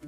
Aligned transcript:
Tres, 0.00 0.06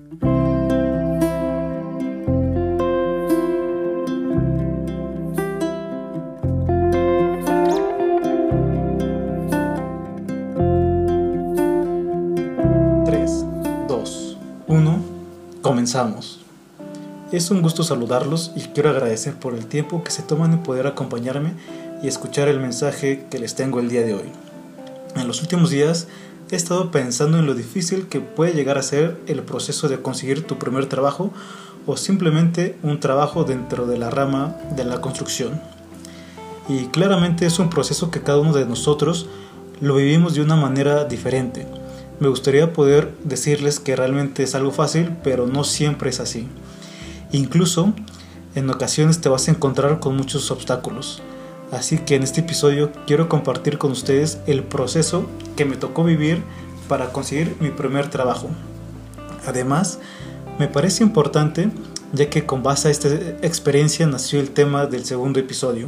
dos, 13.88 14.37
uno, 14.68 15.03
comenzamos. 15.61 16.39
Es 17.33 17.51
un 17.51 17.61
gusto 17.61 17.83
saludarlos 17.83 18.53
y 18.55 18.61
quiero 18.61 18.91
agradecer 18.91 19.35
por 19.35 19.55
el 19.55 19.67
tiempo 19.67 20.05
que 20.05 20.13
se 20.13 20.23
toman 20.23 20.53
en 20.53 20.63
poder 20.63 20.87
acompañarme 20.87 21.55
y 22.01 22.07
escuchar 22.07 22.47
el 22.47 22.61
mensaje 22.61 23.27
que 23.29 23.41
les 23.41 23.57
tengo 23.57 23.81
el 23.81 23.89
día 23.89 24.03
de 24.03 24.15
hoy. 24.15 24.31
En 25.17 25.27
los 25.27 25.43
últimos 25.43 25.71
días 25.71 26.07
he 26.51 26.57
estado 26.57 26.91
pensando 26.91 27.39
en 27.39 27.46
lo 27.46 27.55
difícil 27.55 28.09
que 28.09 28.21
puede 28.21 28.55
llegar 28.55 28.77
a 28.77 28.83
ser 28.83 29.21
el 29.27 29.43
proceso 29.43 29.89
de 29.89 30.03
conseguir 30.03 30.46
tu 30.46 30.59
primer 30.59 30.87
trabajo 30.87 31.33
o 31.87 31.97
simplemente 31.97 32.77
un 32.83 33.01
trabajo 33.01 33.45
dentro 33.45 33.87
de 33.87 33.98
la 33.98 34.11
rama 34.11 34.56
de 34.75 34.84
la 34.84 35.01
construcción. 35.01 35.61
Y 36.69 36.87
claramente 36.87 37.47
es 37.47 37.59
un 37.59 37.70
proceso 37.70 38.11
que 38.11 38.23
cada 38.23 38.41
uno 38.41 38.52
de 38.52 38.66
nosotros 38.66 39.27
lo 39.80 39.97
vivimos 39.97 40.34
de 40.34 40.42
una 40.42 40.56
manera 40.56 41.05
diferente. 41.05 41.66
Me 42.19 42.28
gustaría 42.28 42.73
poder 42.73 43.14
decirles 43.25 43.80
que 43.80 43.97
realmente 43.97 44.42
es 44.42 44.55
algo 44.55 44.73
fácil, 44.73 45.17
pero 45.25 45.47
no 45.47 45.64
siempre 45.64 46.11
es 46.11 46.20
así. 46.20 46.48
Incluso 47.33 47.95
en 48.55 48.69
ocasiones 48.69 49.20
te 49.20 49.28
vas 49.28 49.48
a 49.48 49.53
encontrar 49.53 50.01
con 50.01 50.17
muchos 50.17 50.51
obstáculos. 50.51 51.23
Así 51.73 51.98
que 51.98 52.16
en 52.16 52.23
este 52.23 52.41
episodio 52.41 52.91
quiero 53.06 53.29
compartir 53.29 53.78
con 53.78 53.92
ustedes 53.92 54.38
el 54.47 54.65
proceso 54.65 55.27
que 55.56 55.65
me 55.65 55.77
tocó 55.77 56.02
vivir 56.02 56.42
para 56.88 57.12
conseguir 57.12 57.56
mi 57.61 57.70
primer 57.70 58.11
trabajo. 58.11 58.48
Además, 59.47 60.01
me 60.59 60.66
parece 60.66 61.05
importante 61.05 61.70
ya 62.12 62.28
que 62.28 62.45
con 62.45 62.62
base 62.64 62.88
a 62.88 62.91
esta 62.91 63.09
experiencia 63.42 64.06
nació 64.06 64.41
el 64.41 64.50
tema 64.50 64.86
del 64.86 65.05
segundo 65.05 65.39
episodio 65.39 65.86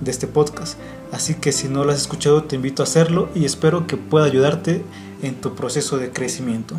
de 0.00 0.10
este 0.10 0.26
podcast. 0.26 0.78
Así 1.10 1.34
que 1.34 1.52
si 1.52 1.68
no 1.68 1.84
lo 1.84 1.92
has 1.92 2.00
escuchado 2.02 2.44
te 2.44 2.56
invito 2.56 2.82
a 2.82 2.84
hacerlo 2.84 3.30
y 3.34 3.46
espero 3.46 3.86
que 3.86 3.96
pueda 3.96 4.26
ayudarte 4.26 4.84
en 5.22 5.36
tu 5.36 5.54
proceso 5.54 5.96
de 5.96 6.10
crecimiento. 6.10 6.76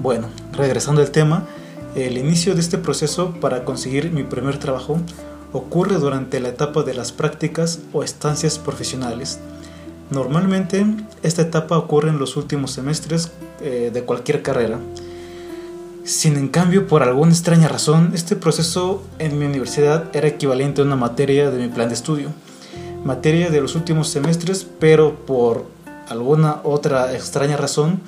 Bueno, 0.00 0.28
regresando 0.52 1.00
al 1.00 1.10
tema, 1.10 1.46
el 1.94 2.18
inicio 2.18 2.54
de 2.54 2.60
este 2.60 2.76
proceso 2.76 3.34
para 3.40 3.64
conseguir 3.64 4.12
mi 4.12 4.22
primer 4.22 4.58
trabajo 4.58 5.00
ocurre 5.52 5.96
durante 5.96 6.40
la 6.40 6.48
etapa 6.48 6.82
de 6.82 6.94
las 6.94 7.12
prácticas 7.12 7.80
o 7.92 8.02
estancias 8.02 8.58
profesionales. 8.58 9.38
Normalmente 10.10 10.84
esta 11.22 11.42
etapa 11.42 11.78
ocurre 11.78 12.10
en 12.10 12.18
los 12.18 12.36
últimos 12.36 12.72
semestres 12.72 13.30
eh, 13.60 13.90
de 13.92 14.02
cualquier 14.02 14.42
carrera. 14.42 14.78
Sin 16.04 16.36
en 16.36 16.48
cambio, 16.48 16.86
por 16.86 17.02
alguna 17.02 17.30
extraña 17.30 17.68
razón, 17.68 18.12
este 18.14 18.34
proceso 18.34 19.02
en 19.18 19.38
mi 19.38 19.44
universidad 19.44 20.04
era 20.16 20.28
equivalente 20.28 20.80
a 20.80 20.84
una 20.84 20.96
materia 20.96 21.50
de 21.50 21.58
mi 21.58 21.68
plan 21.68 21.88
de 21.88 21.94
estudio. 21.94 22.28
Materia 23.04 23.50
de 23.50 23.60
los 23.60 23.76
últimos 23.76 24.08
semestres, 24.08 24.66
pero 24.78 25.14
por 25.26 25.66
alguna 26.08 26.60
otra 26.64 27.14
extraña 27.14 27.56
razón 27.56 28.00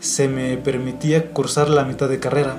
se 0.00 0.28
me 0.28 0.56
permitía 0.56 1.32
cursar 1.32 1.68
la 1.68 1.84
mitad 1.84 2.08
de 2.08 2.20
carrera, 2.20 2.56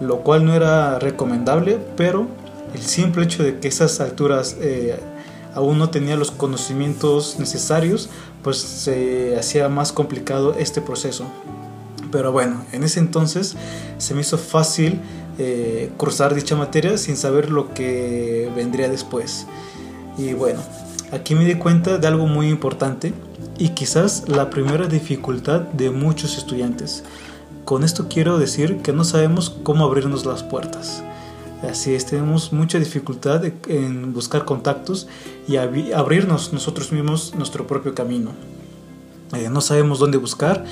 lo 0.00 0.20
cual 0.20 0.44
no 0.44 0.54
era 0.54 0.98
recomendable, 0.98 1.78
pero 1.96 2.28
el 2.74 2.82
simple 2.82 3.24
hecho 3.24 3.42
de 3.42 3.58
que 3.58 3.68
esas 3.68 4.00
alturas 4.00 4.56
eh, 4.60 4.98
aún 5.54 5.78
no 5.78 5.90
tenía 5.90 6.16
los 6.16 6.30
conocimientos 6.30 7.36
necesarios, 7.38 8.10
pues 8.42 8.58
se 8.58 9.36
hacía 9.38 9.68
más 9.68 9.92
complicado 9.92 10.54
este 10.58 10.80
proceso. 10.80 11.24
Pero 12.10 12.32
bueno, 12.32 12.64
en 12.72 12.84
ese 12.84 13.00
entonces 13.00 13.56
se 13.98 14.14
me 14.14 14.20
hizo 14.20 14.38
fácil 14.38 15.00
eh, 15.38 15.90
cursar 15.96 16.34
dicha 16.34 16.54
materia 16.54 16.98
sin 16.98 17.16
saber 17.16 17.50
lo 17.50 17.72
que 17.72 18.50
vendría 18.54 18.88
después. 18.88 19.46
Y 20.18 20.32
bueno, 20.32 20.60
aquí 21.12 21.34
me 21.34 21.44
di 21.44 21.54
cuenta 21.54 21.98
de 21.98 22.06
algo 22.06 22.26
muy 22.26 22.48
importante 22.48 23.12
y 23.58 23.70
quizás 23.70 24.28
la 24.28 24.50
primera 24.50 24.86
dificultad 24.86 25.60
de 25.60 25.90
muchos 25.90 26.36
estudiantes. 26.36 27.04
Con 27.64 27.82
esto 27.82 28.06
quiero 28.08 28.38
decir 28.38 28.78
que 28.78 28.92
no 28.92 29.04
sabemos 29.04 29.50
cómo 29.62 29.84
abrirnos 29.84 30.26
las 30.26 30.42
puertas. 30.42 31.02
Así 31.70 31.94
es, 31.94 32.06
tenemos 32.06 32.52
mucha 32.52 32.78
dificultad 32.78 33.44
en 33.68 34.12
buscar 34.12 34.44
contactos 34.44 35.08
y 35.48 35.56
abrirnos 35.56 36.52
nosotros 36.52 36.92
mismos 36.92 37.34
nuestro 37.36 37.66
propio 37.66 37.94
camino. 37.94 38.32
Eh, 39.34 39.48
no 39.50 39.60
sabemos 39.60 39.98
dónde 39.98 40.18
buscar 40.18 40.64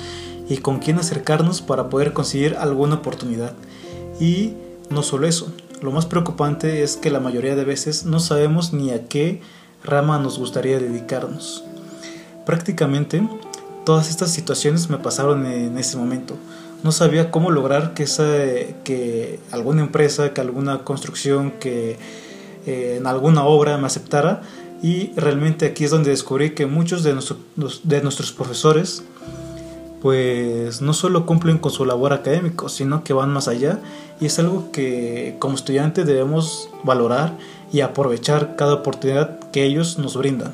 y 0.47 0.57
con 0.57 0.79
quién 0.79 0.99
acercarnos 0.99 1.61
para 1.61 1.89
poder 1.89 2.13
conseguir 2.13 2.55
alguna 2.55 2.95
oportunidad. 2.95 3.53
Y 4.19 4.53
no 4.89 5.03
solo 5.03 5.27
eso, 5.27 5.51
lo 5.81 5.91
más 5.91 6.05
preocupante 6.05 6.83
es 6.83 6.95
que 6.95 7.11
la 7.11 7.19
mayoría 7.19 7.55
de 7.55 7.65
veces 7.65 8.05
no 8.05 8.19
sabemos 8.19 8.73
ni 8.73 8.91
a 8.91 9.07
qué 9.07 9.41
rama 9.83 10.19
nos 10.19 10.39
gustaría 10.39 10.79
dedicarnos. 10.79 11.63
Prácticamente 12.45 13.27
todas 13.85 14.09
estas 14.09 14.31
situaciones 14.31 14.89
me 14.89 14.97
pasaron 14.97 15.45
en 15.45 15.77
ese 15.77 15.97
momento 15.97 16.35
no 16.83 16.91
sabía 16.91 17.31
cómo 17.31 17.49
lograr 17.49 17.93
que, 17.93 18.03
esa, 18.03 18.27
que 18.83 19.39
alguna 19.51 19.81
empresa, 19.81 20.33
que 20.33 20.41
alguna 20.41 20.79
construcción, 20.79 21.51
que 21.51 21.97
eh, 22.65 22.97
en 22.97 23.07
alguna 23.07 23.45
obra 23.45 23.77
me 23.77 23.87
aceptara. 23.87 24.41
Y 24.81 25.11
realmente 25.15 25.65
aquí 25.65 25.85
es 25.85 25.91
donde 25.91 26.09
descubrí 26.09 26.51
que 26.51 26.65
muchos 26.65 27.03
de, 27.03 27.13
nuestros 27.13 28.31
profesores 28.33 29.03
pues 30.01 30.81
no 30.81 30.91
solo 30.91 31.25
cumplen 31.25 31.57
con 31.57 31.71
su 31.71 31.85
labor 31.85 32.11
académico, 32.11 32.67
sino 32.67 33.05
que 33.05 33.13
van 33.13 33.31
más 33.31 33.47
allá 33.47 33.79
y 34.19 34.25
es 34.25 34.37
algo 34.37 34.69
que 34.73 35.37
como 35.39 35.55
estudiantes 35.55 36.05
debemos 36.05 36.69
valorar 36.83 37.37
y 37.71 37.79
aprovechar 37.79 38.57
cada 38.57 38.73
oportunidad 38.73 39.39
que 39.51 39.63
ellos 39.63 39.97
nos 39.99 40.17
brindan. 40.17 40.53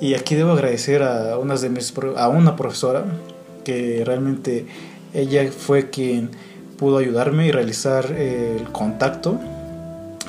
Y 0.00 0.14
aquí 0.14 0.36
debo 0.36 0.52
agradecer 0.52 1.02
a, 1.02 1.36
unas 1.38 1.62
de 1.62 1.70
mis, 1.70 1.92
a 2.16 2.28
una 2.28 2.54
profesora 2.54 3.04
que 3.64 4.04
realmente 4.04 4.66
ella 5.14 5.50
fue 5.50 5.90
quien 5.90 6.30
pudo 6.78 6.98
ayudarme 6.98 7.46
y 7.46 7.52
realizar 7.52 8.10
el 8.12 8.64
contacto 8.72 9.38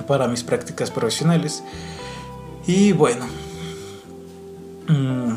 para 0.07 0.27
mis 0.27 0.43
prácticas 0.43 0.91
profesionales. 0.91 1.63
Y 2.67 2.91
bueno, 2.91 3.25
mm, 4.87 5.33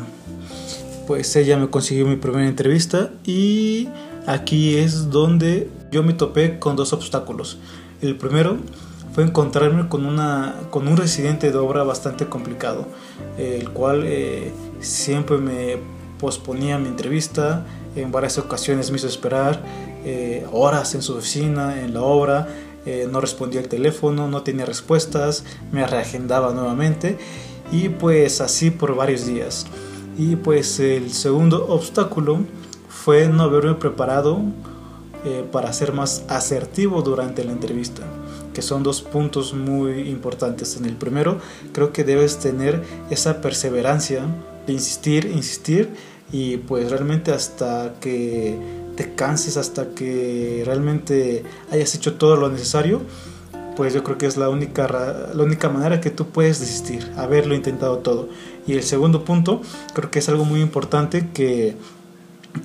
pues 1.07 1.35
ella 1.35 1.57
me 1.57 1.69
consiguió 1.69 2.05
mi 2.05 2.17
primera 2.17 2.47
entrevista 2.47 3.11
y 3.25 3.89
aquí 4.25 4.77
es 4.77 5.09
donde 5.09 5.69
yo 5.91 6.03
me 6.03 6.13
topé 6.13 6.59
con 6.59 6.75
dos 6.75 6.93
obstáculos. 6.93 7.57
El 8.01 8.15
primero 8.15 8.57
fue 9.13 9.23
encontrarme 9.23 9.89
con, 9.89 10.05
una, 10.05 10.53
con 10.69 10.87
un 10.87 10.97
residente 10.97 11.51
de 11.51 11.57
obra 11.57 11.83
bastante 11.83 12.27
complicado, 12.27 12.85
el 13.37 13.69
cual 13.71 14.03
eh, 14.05 14.51
siempre 14.79 15.37
me 15.37 15.77
posponía 16.19 16.77
mi 16.77 16.87
entrevista, 16.87 17.65
en 17.95 18.11
varias 18.11 18.37
ocasiones 18.37 18.91
me 18.91 18.97
hizo 18.97 19.07
esperar 19.07 19.61
eh, 20.05 20.45
horas 20.51 20.95
en 20.95 21.01
su 21.01 21.15
oficina, 21.15 21.81
en 21.81 21.93
la 21.93 22.01
obra, 22.01 22.47
eh, 22.85 23.07
no 23.11 23.19
respondía 23.19 23.59
el 23.59 23.67
teléfono, 23.67 24.29
no 24.29 24.43
tenía 24.43 24.65
respuestas, 24.65 25.43
me 25.71 25.85
reagendaba 25.85 26.53
nuevamente. 26.53 27.17
Y 27.71 27.89
pues 27.89 28.39
así 28.39 28.71
por 28.71 28.95
varios 28.95 29.25
días. 29.25 29.65
Y 30.17 30.37
pues 30.37 30.79
el 30.79 31.11
segundo 31.11 31.67
obstáculo 31.67 32.39
fue 32.87 33.27
no 33.27 33.43
haberme 33.43 33.75
preparado 33.75 34.41
eh, 35.25 35.45
para 35.51 35.73
ser 35.73 35.91
más 35.91 36.23
asertivo 36.29 37.01
durante 37.01 37.43
la 37.43 37.51
entrevista, 37.51 38.03
que 38.57 38.63
son 38.63 38.81
dos 38.81 39.03
puntos 39.03 39.53
muy 39.53 40.09
importantes. 40.09 40.77
En 40.77 40.85
el 40.85 40.95
primero, 40.95 41.37
creo 41.73 41.93
que 41.93 42.03
debes 42.03 42.39
tener 42.39 42.81
esa 43.11 43.39
perseverancia 43.39 44.23
de 44.65 44.73
insistir, 44.73 45.27
insistir 45.27 45.89
y 46.31 46.57
pues 46.57 46.89
realmente 46.89 47.31
hasta 47.31 47.93
que 48.01 48.57
te 48.95 49.13
canses, 49.13 49.57
hasta 49.57 49.89
que 49.89 50.63
realmente 50.65 51.43
hayas 51.69 51.93
hecho 51.93 52.15
todo 52.15 52.35
lo 52.35 52.49
necesario, 52.49 53.01
pues 53.75 53.93
yo 53.93 54.03
creo 54.03 54.17
que 54.17 54.25
es 54.25 54.37
la 54.37 54.49
única, 54.49 54.87
la 54.87 55.43
única 55.43 55.69
manera 55.69 56.01
que 56.01 56.09
tú 56.09 56.25
puedes 56.29 56.59
desistir, 56.59 57.13
haberlo 57.15 57.53
intentado 57.53 57.99
todo. 57.99 58.27
Y 58.65 58.73
el 58.73 58.81
segundo 58.81 59.23
punto, 59.23 59.61
creo 59.93 60.09
que 60.09 60.17
es 60.17 60.29
algo 60.29 60.45
muy 60.45 60.61
importante 60.61 61.29
que, 61.31 61.75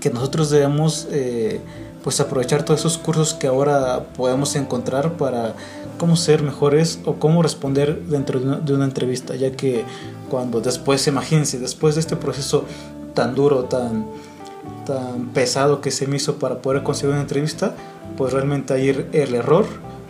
que 0.00 0.08
nosotros 0.08 0.48
debemos 0.48 1.06
eh, 1.10 1.60
pues 2.02 2.20
aprovechar 2.20 2.64
todos 2.64 2.80
esos 2.80 2.98
cursos 2.98 3.34
que 3.34 3.46
ahora 3.46 4.06
podemos 4.16 4.56
encontrar 4.56 5.16
para 5.16 5.54
cómo 6.02 6.16
ser 6.16 6.42
mejores 6.42 6.98
o 7.04 7.14
cómo 7.14 7.44
responder 7.44 8.02
dentro 8.06 8.40
de 8.40 8.46
una, 8.46 8.56
de 8.56 8.74
una 8.74 8.86
entrevista, 8.86 9.36
ya 9.36 9.52
que 9.52 9.84
cuando 10.28 10.60
después, 10.60 11.06
imagínense, 11.06 11.60
después 11.60 11.94
de 11.94 12.00
este 12.00 12.16
proceso 12.16 12.64
tan 13.14 13.36
duro, 13.36 13.66
tan, 13.66 14.06
tan 14.84 15.28
pesado 15.28 15.80
que 15.80 15.92
se 15.92 16.08
me 16.08 16.16
hizo 16.16 16.40
para 16.40 16.60
poder 16.60 16.82
conseguir 16.82 17.12
una 17.12 17.22
entrevista, 17.22 17.76
pues 18.16 18.32
realmente 18.32 18.74
ahí 18.74 18.88
el 18.88 19.32
error 19.36 19.64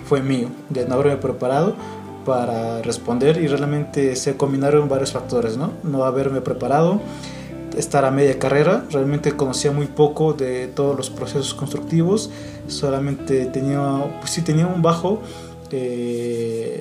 fue 0.07 0.23
mío, 0.23 0.49
de 0.71 0.87
no 0.87 0.95
haberme 0.95 1.19
preparado 1.19 1.75
para 2.25 2.81
responder 2.81 3.37
y 3.37 3.47
realmente 3.47 4.17
se 4.17 4.35
combinaron 4.39 4.89
varios 4.89 5.13
factores, 5.13 5.59
¿no? 5.59 5.73
No 5.83 6.05
haberme 6.05 6.41
preparado, 6.41 7.03
estar 7.77 8.07
a 8.07 8.11
media 8.11 8.39
carrera. 8.39 8.87
Realmente 8.91 9.33
conocía 9.33 9.73
muy 9.73 9.89
poco 9.89 10.33
de 10.33 10.69
todos 10.69 10.97
los 10.97 11.11
procesos 11.11 11.53
constructivos. 11.53 12.31
Solamente 12.67 13.45
tenía, 13.45 13.81
pues 14.21 14.31
sí, 14.31 14.41
tenía 14.41 14.67
un 14.67 14.81
bajo, 14.81 15.21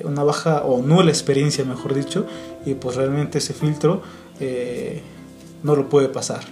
una 0.04 0.22
baja 0.22 0.62
o 0.64 0.82
nula 0.82 1.10
experiencia, 1.10 1.64
mejor 1.64 1.94
dicho. 1.94 2.26
Y 2.66 2.74
pues 2.74 2.96
realmente 2.96 3.38
ese 3.38 3.54
filtro 3.54 4.02
eh, 4.40 5.02
no 5.62 5.76
lo 5.76 5.88
puede 5.88 6.08
pasar. 6.08 6.44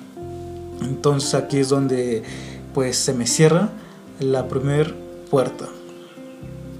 Entonces 0.82 1.34
aquí 1.34 1.58
es 1.58 1.68
donde 1.68 2.22
pues 2.74 2.96
se 2.96 3.12
me 3.12 3.26
cierra 3.26 3.70
la 4.18 4.48
primer 4.48 4.94
puerta. 5.30 5.66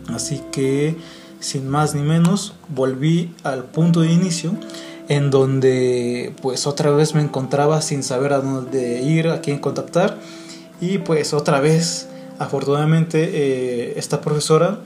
Así 0.08 0.42
que 0.52 0.96
sin 1.40 1.68
más 1.68 1.94
ni 1.94 2.02
menos 2.02 2.54
volví 2.68 3.34
al 3.42 3.64
punto 3.64 4.00
de 4.00 4.12
inicio 4.12 4.52
en 5.08 5.30
donde 5.30 6.34
pues 6.40 6.66
otra 6.66 6.90
vez 6.90 7.14
me 7.14 7.22
encontraba 7.22 7.82
sin 7.82 8.02
saber 8.02 8.32
a 8.32 8.40
dónde 8.40 9.02
ir, 9.02 9.28
a 9.28 9.40
quién 9.40 9.58
contactar 9.58 10.18
y 10.80 10.98
pues 10.98 11.32
otra 11.34 11.60
vez 11.60 12.08
afortunadamente 12.38 13.30
eh, 13.32 13.94
esta 13.96 14.20
profesora 14.20 14.78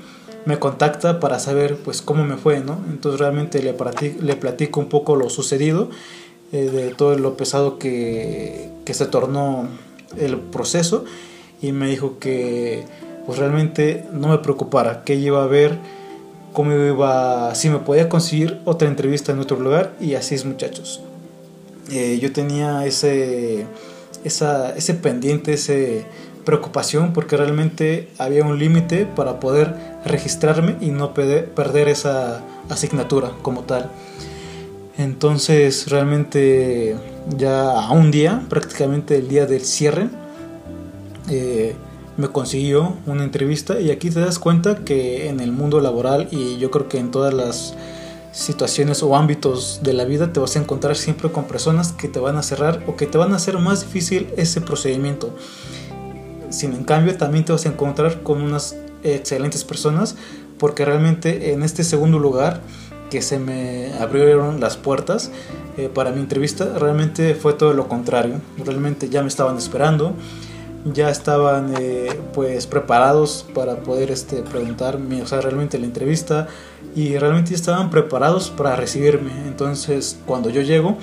me 0.46 0.58
contacta 0.58 1.20
para 1.20 1.38
saber 1.38 1.76
pues 1.76 2.02
cómo 2.02 2.24
me 2.24 2.36
fue, 2.36 2.60
¿no? 2.60 2.78
Entonces 2.90 3.20
realmente 3.20 3.62
le, 3.62 3.74
le 4.20 4.36
platico 4.36 4.80
un 4.80 4.88
poco 4.88 5.16
lo 5.16 5.30
sucedido, 5.30 5.90
eh, 6.52 6.70
de 6.70 6.94
todo 6.94 7.16
lo 7.18 7.36
pesado 7.36 7.78
que, 7.78 8.68
que 8.84 8.94
se 8.94 9.06
tornó 9.06 9.68
el 10.18 10.38
proceso 10.38 11.04
y 11.60 11.72
me 11.72 11.88
dijo 11.88 12.18
que 12.18 12.84
pues 13.26 13.38
realmente 13.38 14.04
no 14.12 14.28
me 14.28 14.38
preocupara, 14.38 15.02
que 15.04 15.14
iba 15.14 15.42
a 15.42 15.46
ver 15.46 15.78
cómo 16.52 16.72
iba, 16.72 17.54
si 17.54 17.70
me 17.70 17.78
podía 17.78 18.08
conseguir 18.08 18.60
otra 18.64 18.88
entrevista 18.88 19.32
en 19.32 19.40
otro 19.40 19.58
lugar 19.58 19.94
y 20.00 20.14
así 20.14 20.34
es 20.34 20.44
muchachos. 20.44 21.02
Eh, 21.90 22.18
yo 22.20 22.32
tenía 22.32 22.86
ese, 22.86 23.66
esa, 24.24 24.74
ese 24.76 24.94
pendiente, 24.94 25.54
esa 25.54 25.72
preocupación 26.44 27.12
porque 27.12 27.36
realmente 27.36 28.10
había 28.18 28.44
un 28.44 28.58
límite 28.58 29.06
para 29.06 29.40
poder 29.40 29.74
registrarme 30.04 30.76
y 30.80 30.90
no 30.90 31.14
perder 31.14 31.88
esa 31.88 32.42
asignatura 32.68 33.32
como 33.42 33.62
tal. 33.62 33.90
Entonces 34.96 35.88
realmente 35.90 36.96
ya 37.36 37.72
a 37.72 37.90
un 37.92 38.10
día, 38.10 38.42
prácticamente 38.48 39.16
el 39.16 39.28
día 39.28 39.46
del 39.46 39.62
cierre, 39.62 40.08
eh, 41.28 41.74
me 42.16 42.28
consiguió 42.28 42.96
una 43.06 43.24
entrevista 43.24 43.80
y 43.80 43.90
aquí 43.90 44.10
te 44.10 44.20
das 44.20 44.38
cuenta 44.38 44.84
que 44.84 45.28
en 45.28 45.40
el 45.40 45.50
mundo 45.50 45.80
laboral 45.80 46.28
y 46.30 46.58
yo 46.58 46.70
creo 46.70 46.88
que 46.88 46.98
en 46.98 47.10
todas 47.10 47.34
las 47.34 47.74
situaciones 48.30 49.02
o 49.02 49.16
ámbitos 49.16 49.80
de 49.82 49.92
la 49.94 50.04
vida 50.04 50.32
te 50.32 50.40
vas 50.40 50.56
a 50.56 50.60
encontrar 50.60 50.96
siempre 50.96 51.30
con 51.30 51.44
personas 51.44 51.92
que 51.92 52.08
te 52.08 52.18
van 52.18 52.36
a 52.36 52.42
cerrar 52.42 52.82
o 52.86 52.96
que 52.96 53.06
te 53.06 53.18
van 53.18 53.32
a 53.32 53.36
hacer 53.36 53.58
más 53.58 53.80
difícil 53.80 54.28
ese 54.36 54.60
procedimiento. 54.60 55.34
Sin 56.50 56.74
en 56.74 56.84
cambio 56.84 57.16
también 57.16 57.44
te 57.44 57.52
vas 57.52 57.66
a 57.66 57.68
encontrar 57.68 58.22
con 58.22 58.42
unas 58.42 58.76
excelentes 59.02 59.64
personas 59.64 60.16
porque 60.58 60.84
realmente 60.84 61.52
en 61.52 61.62
este 61.62 61.84
segundo 61.84 62.18
lugar 62.18 62.60
que 63.10 63.22
se 63.22 63.38
me 63.38 63.92
abrieron 64.00 64.60
las 64.60 64.76
puertas 64.76 65.30
eh, 65.76 65.90
para 65.92 66.10
mi 66.10 66.20
entrevista 66.20 66.78
realmente 66.78 67.34
fue 67.34 67.52
todo 67.52 67.72
lo 67.74 67.88
contrario. 67.88 68.40
Realmente 68.64 69.08
ya 69.08 69.22
me 69.22 69.28
estaban 69.28 69.56
esperando 69.58 70.14
ya 70.84 71.08
estaban 71.08 71.74
eh, 71.78 72.20
pues 72.34 72.66
preparados 72.66 73.46
para 73.54 73.76
poder 73.76 74.10
este, 74.10 74.42
preguntarme, 74.42 75.22
o 75.22 75.26
sea, 75.26 75.40
realmente 75.40 75.78
la 75.78 75.86
entrevista 75.86 76.46
y 76.94 77.16
realmente 77.16 77.54
estaban 77.54 77.90
preparados 77.90 78.50
para 78.50 78.76
recibirme. 78.76 79.32
Entonces, 79.46 80.18
cuando 80.26 80.50
yo 80.50 80.60
llego, 80.60 80.98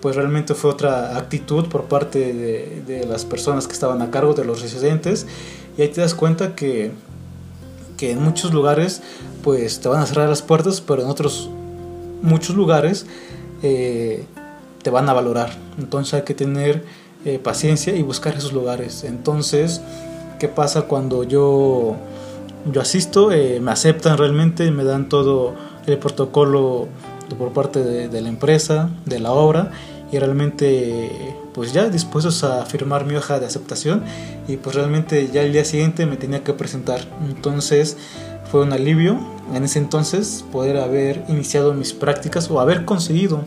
pues 0.00 0.16
realmente 0.16 0.54
fue 0.54 0.70
otra 0.70 1.16
actitud 1.16 1.68
por 1.68 1.84
parte 1.84 2.32
de, 2.32 3.06
las 3.06 3.24
personas 3.24 3.66
que 3.66 3.72
estaban 3.72 4.02
a 4.02 4.10
cargo 4.10 4.34
de 4.34 4.44
los 4.44 4.62
residentes 4.62 5.26
y 5.76 5.82
ahí 5.82 5.88
te 5.88 6.00
das 6.00 6.14
cuenta 6.14 6.54
que, 6.54 6.92
que 7.96 8.12
en 8.12 8.22
muchos 8.22 8.52
lugares 8.52 9.02
pues 9.42 9.80
te 9.80 9.88
van 9.88 10.00
a 10.00 10.06
cerrar 10.06 10.28
las 10.28 10.42
puertas, 10.42 10.80
pero 10.80 11.02
en 11.02 11.08
otros 11.08 11.50
muchos 12.22 12.56
lugares 12.56 13.06
eh, 13.62 14.24
te 14.82 14.90
van 14.90 15.08
a 15.08 15.12
valorar. 15.12 15.50
Entonces 15.78 16.14
hay 16.14 16.22
que 16.22 16.34
tener 16.34 16.84
eh, 17.24 17.38
paciencia 17.38 17.94
y 17.94 18.02
buscar 18.02 18.36
esos 18.36 18.52
lugares. 18.52 19.04
Entonces, 19.04 19.80
¿qué 20.38 20.48
pasa 20.48 20.82
cuando 20.82 21.24
yo, 21.24 21.96
yo 22.70 22.80
asisto? 22.80 23.32
Eh, 23.32 23.60
me 23.60 23.70
aceptan 23.70 24.18
realmente, 24.18 24.70
me 24.70 24.84
dan 24.84 25.08
todo 25.08 25.54
el 25.86 25.98
protocolo 25.98 26.88
por 27.36 27.52
parte 27.52 27.82
de, 27.82 28.20
la 28.20 28.28
empresa, 28.28 28.90
de 29.06 29.18
la 29.18 29.32
obra 29.32 29.70
y 30.12 30.18
realmente 30.18 31.36
pues 31.54 31.72
ya 31.72 31.88
dispuestos 31.88 32.44
a 32.44 32.64
firmar 32.66 33.04
mi 33.04 33.14
hoja 33.16 33.38
de 33.40 33.46
aceptación 33.46 34.02
y 34.48 34.56
pues 34.56 34.76
realmente 34.76 35.28
ya 35.32 35.42
el 35.42 35.52
día 35.52 35.64
siguiente 35.64 36.06
me 36.06 36.16
tenía 36.16 36.42
que 36.44 36.52
presentar. 36.52 37.00
Entonces 37.28 37.96
fue 38.50 38.62
un 38.62 38.72
alivio 38.72 39.18
en 39.54 39.64
ese 39.64 39.78
entonces 39.78 40.44
poder 40.50 40.76
haber 40.76 41.24
iniciado 41.28 41.74
mis 41.74 41.92
prácticas 41.92 42.50
o 42.50 42.60
haber 42.60 42.84
conseguido 42.84 43.44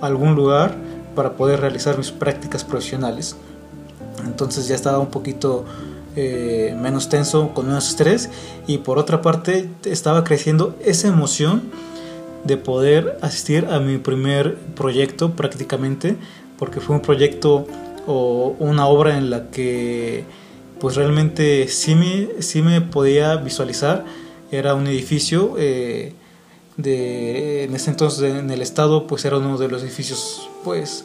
algún 0.00 0.34
lugar 0.34 0.74
para 1.14 1.32
poder 1.32 1.60
realizar 1.60 1.96
mis 1.98 2.12
prácticas 2.12 2.64
profesionales. 2.64 3.36
Entonces 4.24 4.68
ya 4.68 4.74
estaba 4.74 4.98
un 4.98 5.08
poquito 5.08 5.64
eh, 6.14 6.76
menos 6.80 7.08
tenso, 7.08 7.52
con 7.54 7.66
menos 7.66 7.88
estrés 7.88 8.30
y 8.66 8.78
por 8.78 8.98
otra 8.98 9.20
parte 9.20 9.68
estaba 9.84 10.24
creciendo 10.24 10.74
esa 10.84 11.08
emoción 11.08 11.70
de 12.46 12.56
poder 12.56 13.18
asistir 13.22 13.66
a 13.66 13.80
mi 13.80 13.98
primer 13.98 14.56
proyecto 14.74 15.32
prácticamente, 15.32 16.16
porque 16.58 16.80
fue 16.80 16.96
un 16.96 17.02
proyecto 17.02 17.66
o 18.06 18.54
una 18.58 18.86
obra 18.86 19.18
en 19.18 19.30
la 19.30 19.50
que 19.50 20.24
pues 20.80 20.96
realmente 20.96 21.68
sí 21.68 21.94
me, 21.94 22.42
sí 22.42 22.62
me 22.62 22.80
podía 22.80 23.36
visualizar, 23.36 24.04
era 24.50 24.74
un 24.74 24.86
edificio 24.86 25.54
eh, 25.58 26.12
de, 26.76 27.64
en 27.64 27.74
ese 27.74 27.90
entonces 27.90 28.34
en 28.34 28.50
el 28.50 28.62
estado 28.62 29.06
pues 29.06 29.24
era 29.24 29.38
uno 29.38 29.58
de 29.58 29.68
los 29.68 29.82
edificios 29.82 30.48
pues 30.62 31.04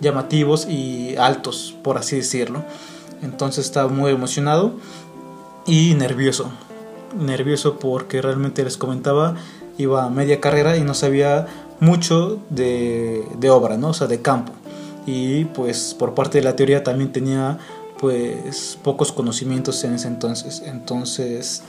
llamativos 0.00 0.66
y 0.68 1.16
altos, 1.16 1.74
por 1.82 1.98
así 1.98 2.16
decirlo. 2.16 2.64
Entonces 3.22 3.64
estaba 3.64 3.88
muy 3.88 4.10
emocionado 4.12 4.74
y 5.66 5.94
nervioso. 5.94 6.50
Nervioso 7.18 7.78
porque 7.78 8.20
realmente 8.20 8.62
les 8.62 8.76
comentaba, 8.76 9.36
iba 9.78 10.04
a 10.04 10.10
media 10.10 10.40
carrera 10.40 10.76
y 10.76 10.82
no 10.82 10.94
sabía 10.94 11.46
mucho 11.80 12.40
de, 12.50 13.24
de 13.38 13.50
obra, 13.50 13.76
¿no? 13.76 13.88
O 13.88 13.94
sea, 13.94 14.06
de 14.06 14.20
campo. 14.22 14.52
Y 15.06 15.44
pues 15.46 15.94
por 15.94 16.14
parte 16.14 16.38
de 16.38 16.44
la 16.44 16.56
teoría 16.56 16.82
también 16.82 17.12
tenía 17.12 17.58
pues 17.98 18.78
pocos 18.82 19.12
conocimientos 19.12 19.82
en 19.84 19.94
ese 19.94 20.08
entonces. 20.08 20.62
Entonces, 20.66 21.62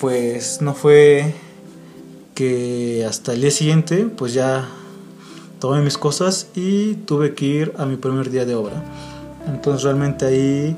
pues 0.00 0.60
no 0.60 0.74
fue 0.74 1.34
que 2.34 3.04
hasta 3.08 3.32
el 3.32 3.40
día 3.40 3.50
siguiente 3.50 4.08
pues 4.14 4.34
ya 4.34 4.68
tomé 5.58 5.80
mis 5.80 5.96
cosas 5.96 6.48
y 6.54 6.94
tuve 6.94 7.34
que 7.34 7.46
ir 7.46 7.72
a 7.78 7.86
mi 7.86 7.96
primer 7.96 8.30
día 8.30 8.44
de 8.44 8.54
obra. 8.54 8.82
Entonces 9.46 9.84
realmente 9.84 10.26
ahí 10.26 10.76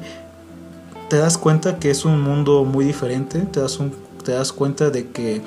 te 1.08 1.16
das 1.16 1.38
cuenta 1.38 1.78
que 1.78 1.90
es 1.90 2.04
un 2.04 2.20
mundo 2.20 2.64
muy 2.64 2.84
diferente, 2.84 3.40
te 3.40 3.60
das, 3.60 3.78
un, 3.78 3.92
te 4.24 4.32
das 4.32 4.52
cuenta 4.52 4.90
de 4.90 5.08
que 5.08 5.42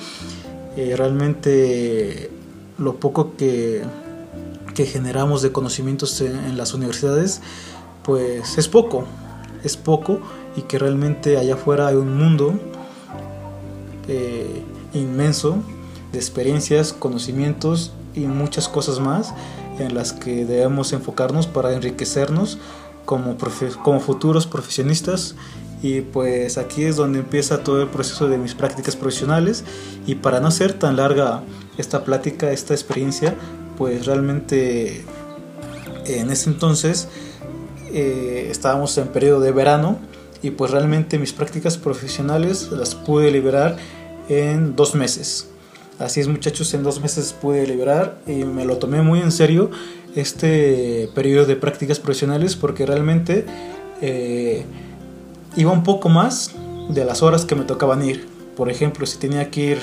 eh, 0.78 0.96
realmente 0.96 2.30
lo 2.78 2.96
poco 2.96 3.36
que, 3.36 3.84
que 4.74 4.86
generamos 4.86 5.42
de 5.42 5.52
conocimientos 5.52 6.22
en, 6.22 6.58
las 6.58 6.74
universidades, 6.74 7.42
pues 8.04 8.58
es 8.58 8.68
poco, 8.68 9.06
es 9.64 9.78
poco 9.78 10.20
y 10.56 10.64
que 10.64 10.80
realmente 10.80 11.38
allá 11.38 11.56
afuera 11.56 11.88
hay 11.88 11.96
un 11.96 12.18
mundo 12.18 12.54
eh, 14.08 14.64
inmenso 14.94 15.58
de 16.12 16.20
experiencias, 16.20 16.94
conocimientos 16.94 17.92
y 18.16 18.22
muchas 18.22 18.68
cosas 18.68 19.00
más 19.00 19.34
en 19.80 19.94
las 19.94 20.14
que 20.14 20.46
debemos 20.46 20.94
enfocarnos 20.94 21.48
para 21.48 21.74
enriquecernos 21.74 22.58
como, 23.06 23.38
como 23.84 24.00
futuros 24.00 24.48
profesionistas 24.48 25.36
y 25.82 26.02
pues 26.02 26.58
aquí 26.58 26.84
es 26.84 26.96
donde 26.96 27.20
empieza 27.20 27.64
todo 27.64 27.82
el 27.82 27.88
proceso 27.88 28.28
de 28.28 28.38
mis 28.38 28.54
prácticas 28.54 28.96
profesionales 28.96 29.64
y 30.06 30.16
para 30.16 30.40
no 30.40 30.52
ser 30.52 30.74
tan 30.74 30.96
larga 30.96 31.44
esta 31.78 32.04
plática, 32.04 32.52
esta 32.52 32.74
experiencia, 32.74 33.36
pues 33.78 34.06
realmente 34.06 35.04
en 36.06 36.30
ese 36.30 36.50
entonces 36.50 37.08
eh, 37.94 38.48
estábamos 38.52 38.98
en 38.98 39.08
periodo 39.08 39.42
de 39.42 39.52
verano 39.52 40.00
y 40.44 40.52
pues 40.52 40.72
realmente 40.72 41.18
mis 41.18 41.34
prácticas 41.34 41.78
profesionales 41.78 42.70
las 42.72 42.96
pude 42.96 43.32
liberar 43.32 43.78
en 44.30 44.76
dos 44.76 44.96
meses. 44.96 45.48
Así 46.00 46.20
es 46.20 46.28
muchachos, 46.28 46.74
en 46.74 46.84
dos 46.84 47.00
meses 47.00 47.34
pude 47.34 47.68
liberar 47.68 48.20
y 48.26 48.44
me 48.44 48.66
lo 48.66 48.78
tomé 48.78 49.02
muy 49.02 49.20
en 49.20 49.32
serio 49.32 49.70
este 50.16 51.10
periodo 51.14 51.46
de 51.46 51.56
prácticas 51.56 52.00
profesionales 52.00 52.56
porque 52.56 52.86
realmente 52.86 53.46
eh, 54.02 54.64
iba 55.56 55.72
un 55.72 55.84
poco 55.84 56.10
más 56.10 56.52
de 56.90 57.06
las 57.06 57.22
horas 57.22 57.46
que 57.46 57.56
me 57.56 57.64
tocaban 57.64 58.04
ir. 58.04 58.28
Por 58.56 58.70
ejemplo, 58.70 59.06
si 59.06 59.18
tenía 59.18 59.50
que 59.50 59.62
ir 59.62 59.80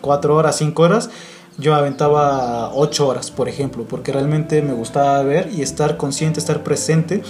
cuatro 0.00 0.36
horas, 0.36 0.56
cinco 0.56 0.82
horas, 0.82 1.10
yo 1.58 1.74
aventaba 1.74 2.72
ocho 2.74 3.08
horas, 3.08 3.30
por 3.30 3.48
ejemplo, 3.48 3.84
porque 3.88 4.12
realmente 4.12 4.62
me 4.62 4.72
gustaba 4.72 5.22
ver 5.22 5.50
y 5.52 5.62
estar 5.62 5.96
consciente, 5.96 6.38
estar 6.38 6.62
presente 6.62 7.22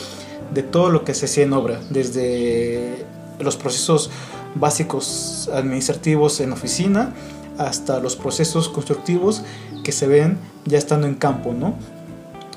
de 0.53 0.63
todo 0.63 0.91
lo 0.91 1.05
que 1.05 1.15
se 1.15 1.27
hacía 1.27 1.45
en 1.45 1.53
obra, 1.53 1.81
desde 1.91 3.07
los 3.39 3.57
procesos 3.57 4.11
básicos 4.55 5.49
administrativos 5.53 6.41
en 6.41 6.53
oficina 6.53 7.15
hasta 7.59 8.01
los 8.01 8.17
procesos 8.17 8.69
constructivos 8.69 9.43
que 9.83 9.93
se 9.93 10.07
ven 10.07 10.39
ya 10.65 10.79
estando 10.79 11.07
en 11.07 11.15
campo, 11.15 11.53
¿no? 11.53 11.75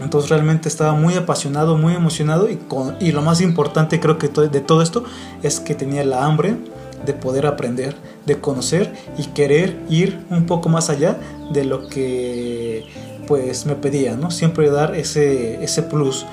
Entonces 0.02 0.30
realmente 0.30 0.68
estaba 0.68 0.94
muy 0.94 1.16
apasionado, 1.16 1.78
muy 1.78 1.94
emocionado 1.94 2.50
y, 2.50 2.60
y 3.00 3.12
lo 3.12 3.22
más 3.22 3.42
importante 3.42 4.00
creo 4.00 4.18
que 4.18 4.28
de 4.28 4.62
todo 4.62 4.82
esto 4.82 5.04
es 5.44 5.60
que 5.60 5.76
tenía 5.76 6.04
la 6.04 6.26
hambre 6.26 6.58
de 7.06 7.14
poder 7.14 7.46
aprender, 7.46 7.96
de 8.26 8.40
conocer 8.40 8.94
y 9.18 9.26
querer 9.28 9.80
ir 9.90 10.20
un 10.30 10.46
poco 10.46 10.70
más 10.70 10.90
allá 10.90 11.18
de 11.52 11.64
lo 11.66 11.88
que 11.88 12.86
pues 13.28 13.66
me 13.66 13.76
pedía, 13.76 14.16
¿no? 14.16 14.32
Siempre 14.32 14.70
dar 14.70 14.96
ese, 14.96 15.64
ese 15.64 15.84
plus. 15.84 16.26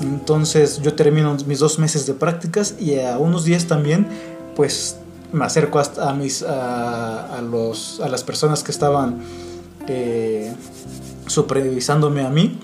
Entonces 0.00 0.80
yo 0.82 0.94
termino 0.94 1.36
mis 1.46 1.58
dos 1.58 1.78
meses 1.78 2.06
de 2.06 2.14
prácticas 2.14 2.74
y 2.78 2.98
a 3.00 3.18
unos 3.18 3.44
días 3.44 3.66
también 3.66 4.06
pues 4.56 4.96
me 5.32 5.44
acerco 5.44 5.80
a, 5.80 6.14
mis, 6.14 6.42
a, 6.42 7.40
los, 7.42 8.00
a 8.00 8.08
las 8.08 8.24
personas 8.24 8.62
que 8.62 8.70
estaban 8.70 9.20
eh, 9.88 10.52
supervisándome 11.26 12.24
a 12.24 12.30
mí 12.30 12.58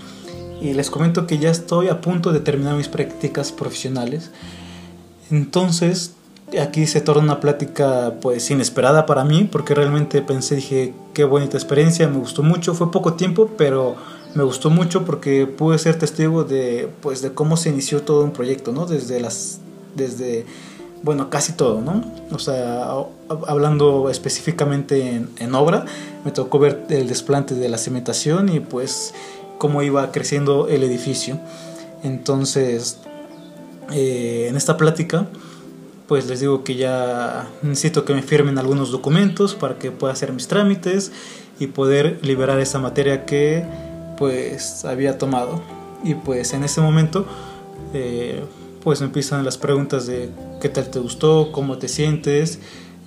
y 0.64 0.72
les 0.72 0.90
comento 0.90 1.26
que 1.26 1.38
ya 1.38 1.50
estoy 1.50 1.88
a 1.88 2.00
punto 2.00 2.32
de 2.32 2.40
terminar 2.40 2.74
mis 2.74 2.88
prácticas 2.88 3.52
profesionales. 3.52 4.30
Entonces 5.30 6.14
aquí 6.60 6.86
se 6.86 7.00
torna 7.02 7.22
una 7.22 7.40
plática 7.40 8.14
pues 8.22 8.50
inesperada 8.50 9.04
para 9.04 9.24
mí 9.24 9.48
porque 9.50 9.74
realmente 9.74 10.22
pensé, 10.22 10.56
dije, 10.56 10.94
qué 11.12 11.24
bonita 11.24 11.58
experiencia, 11.58 12.08
me 12.08 12.16
gustó 12.16 12.42
mucho, 12.42 12.74
fue 12.74 12.90
poco 12.90 13.12
tiempo, 13.12 13.50
pero 13.58 13.96
me 14.34 14.42
gustó 14.42 14.70
mucho 14.70 15.04
porque 15.04 15.46
pude 15.46 15.78
ser 15.78 15.98
testigo 15.98 16.44
de 16.44 16.88
pues 17.02 17.20
de 17.20 17.34
cómo 17.34 17.58
se 17.58 17.68
inició 17.68 18.02
todo 18.02 18.24
un 18.24 18.32
proyecto, 18.32 18.72
¿no? 18.72 18.86
Desde 18.86 19.20
las 19.20 19.60
desde 19.94 20.46
bueno, 21.02 21.28
casi 21.28 21.52
todo, 21.52 21.82
¿no? 21.82 22.02
O 22.32 22.38
sea, 22.38 22.88
hablando 23.46 24.08
específicamente 24.08 25.10
en, 25.10 25.28
en 25.38 25.54
obra, 25.54 25.84
me 26.24 26.30
tocó 26.30 26.58
ver 26.58 26.86
el 26.88 27.08
desplante 27.08 27.54
de 27.54 27.68
la 27.68 27.76
cementación 27.76 28.48
y 28.48 28.60
pues 28.60 29.12
cómo 29.58 29.82
iba 29.82 30.10
creciendo 30.12 30.68
el 30.68 30.82
edificio. 30.82 31.38
Entonces, 32.02 32.98
eh, 33.92 34.46
en 34.48 34.56
esta 34.56 34.76
plática, 34.76 35.28
pues 36.06 36.26
les 36.26 36.40
digo 36.40 36.64
que 36.64 36.74
ya 36.76 37.48
necesito 37.62 38.04
que 38.04 38.14
me 38.14 38.22
firmen 38.22 38.58
algunos 38.58 38.90
documentos 38.90 39.54
para 39.54 39.78
que 39.78 39.90
pueda 39.90 40.12
hacer 40.12 40.32
mis 40.32 40.48
trámites 40.48 41.12
y 41.58 41.68
poder 41.68 42.18
liberar 42.22 42.60
esa 42.60 42.78
materia 42.78 43.24
que 43.24 43.64
pues 44.18 44.84
había 44.84 45.18
tomado. 45.18 45.62
Y 46.02 46.14
pues 46.14 46.52
en 46.52 46.64
ese 46.64 46.80
momento 46.80 47.26
eh, 47.94 48.42
pues 48.82 49.00
empiezan 49.00 49.44
las 49.44 49.56
preguntas 49.56 50.06
de 50.06 50.28
qué 50.60 50.68
tal 50.68 50.90
te 50.90 50.98
gustó, 50.98 51.50
cómo 51.52 51.78
te 51.78 51.88
sientes 51.88 52.58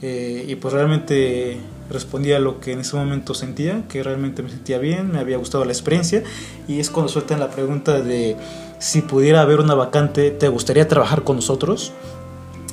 eh, 0.01 0.45
y 0.47 0.55
pues 0.55 0.73
realmente 0.73 1.57
respondía 1.89 2.39
lo 2.39 2.59
que 2.59 2.73
en 2.73 2.79
ese 2.79 2.95
momento 2.95 3.33
sentía, 3.33 3.87
que 3.87 4.03
realmente 4.03 4.43
me 4.43 4.49
sentía 4.49 4.77
bien, 4.77 5.11
me 5.11 5.19
había 5.19 5.37
gustado 5.37 5.65
la 5.65 5.71
experiencia 5.71 6.23
y 6.67 6.79
es 6.79 6.89
cuando 6.89 7.11
sueltan 7.11 7.39
la 7.39 7.49
pregunta 7.49 8.01
de 8.01 8.35
si 8.79 9.01
pudiera 9.01 9.41
haber 9.41 9.59
una 9.59 9.73
vacante, 9.73 10.31
¿te 10.31 10.47
gustaría 10.49 10.87
trabajar 10.87 11.23
con 11.23 11.37
nosotros? 11.37 11.91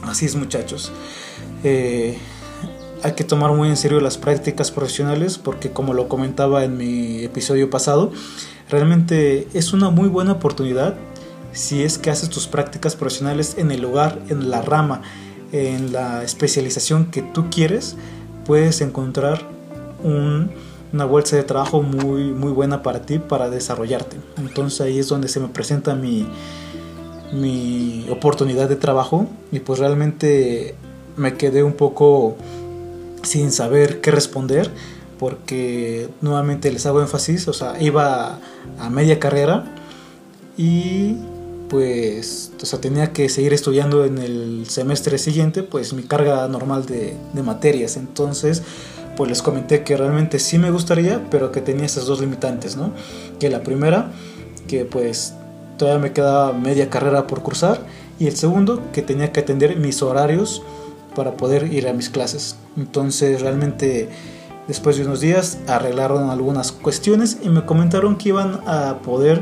Así 0.03 0.27
es 0.27 0.37
muchachos. 0.37 0.93
Eh, 1.63 2.19
hay 3.03 3.13
que 3.13 3.25
tomar 3.25 3.53
muy 3.53 3.69
en 3.69 3.77
serio 3.77 4.01
las 4.01 4.19
prácticas 4.19 4.71
profesionales 4.71 5.39
porque 5.39 5.71
como 5.71 5.95
lo 5.95 6.09
comentaba 6.09 6.65
en 6.65 6.77
mi 6.77 7.25
episodio 7.25 7.71
pasado, 7.71 8.13
realmente 8.69 9.47
es 9.55 9.73
una 9.73 9.91
muy 9.91 10.09
buena 10.09 10.33
oportunidad 10.33 10.95
si 11.53 11.83
es 11.83 11.99
que 11.99 12.11
haces 12.11 12.31
tus 12.31 12.49
prácticas 12.49 12.97
profesionales 12.97 13.55
en 13.59 13.71
el 13.71 13.81
lugar, 13.81 14.19
en 14.29 14.51
la 14.51 14.61
rama, 14.61 15.03
en 15.53 15.93
la 15.93 16.25
especialización 16.25 17.07
que 17.07 17.23
tú 17.23 17.49
quieres, 17.51 17.97
puedes 18.45 18.81
encontrar 18.81 19.41
una 20.03 21.05
bolsa 21.05 21.37
de 21.37 21.43
trabajo 21.43 21.83
muy, 21.83 22.33
muy 22.33 22.53
buena 22.53 22.83
para 22.83 23.03
ti, 23.03 23.19
para 23.19 23.49
desarrollarte. 23.51 24.17
Entonces 24.39 24.81
ahí 24.81 24.99
es 24.99 25.09
donde 25.09 25.29
se 25.29 25.41
me 25.41 25.49
presenta 25.49 25.95
mi, 25.95 26.27
mi 27.33 28.07
oportunidad 28.11 28.69
de 28.69 28.77
trabajo 28.77 29.27
y 29.51 29.61
pues 29.61 29.79
realmente 29.79 30.75
me 31.17 31.35
quedé 31.37 31.63
un 31.63 31.73
poco 31.73 32.37
sin 33.23 33.51
saber 33.51 34.01
qué 34.01 34.11
responder 34.11 34.71
porque 35.19 36.09
nuevamente 36.21 36.71
les 36.71 36.85
hago 36.87 37.01
énfasis, 37.01 37.49
o 37.49 37.53
sea, 37.53 37.81
iba 37.81 38.39
a 38.79 38.91
media 38.91 39.19
carrera 39.19 39.65
y 40.57 41.17
pues, 41.75 42.53
o 42.63 42.67
sea, 42.67 42.81
tenía 42.81 43.13
que 43.13 43.29
seguir 43.29 43.53
estudiando 43.53 44.05
en 44.05 44.19
el 44.19 44.67
semestre 44.69 45.19
siguiente, 45.19 45.65
pues 45.65 45.93
mi 45.93 46.05
carga 46.05 46.47
normal 46.47 46.87
de, 46.87 47.17
de 47.33 47.43
materias. 47.43 47.97
Entonces, 47.97 48.63
pues 49.17 49.29
les 49.29 49.43
comenté 49.43 49.83
que 49.83 49.97
realmente 49.97 50.39
sí 50.39 50.57
me 50.57 50.71
gustaría, 50.71 51.27
pero 51.33 51.51
que 51.51 51.61
tenía 51.61 51.85
esas 51.85 52.07
dos 52.07 52.21
limitantes, 52.21 52.77
¿no? 52.77 52.93
Que 53.41 53.51
la 53.51 53.65
primera, 53.65 54.13
que 54.69 54.85
pues 54.85 55.35
todavía 55.77 56.01
me 56.01 56.13
quedaba 56.13 56.53
media 56.53 56.91
carrera 56.91 57.27
por 57.27 57.43
cursar, 57.43 57.81
y 58.21 58.29
el 58.29 58.37
segundo, 58.37 58.81
que 58.93 59.03
tenía 59.03 59.33
que 59.33 59.41
atender 59.41 59.77
mis 59.77 60.01
horarios 60.01 60.63
para 61.17 61.37
poder 61.37 61.73
ir 61.73 61.89
a 61.89 61.93
mis 61.93 62.09
clases. 62.09 62.55
Entonces, 62.77 63.41
realmente, 63.41 64.09
después 64.69 64.97
de 64.97 65.07
unos 65.07 65.21
días, 65.21 65.59
arreglaron 65.67 66.31
algunas 66.31 66.71
cuestiones 66.71 67.39
y 67.43 67.49
me 67.49 67.67
comentaron 67.67 68.15
que 68.15 68.29
iban 68.29 68.61
a 68.65 69.01
poder, 69.03 69.41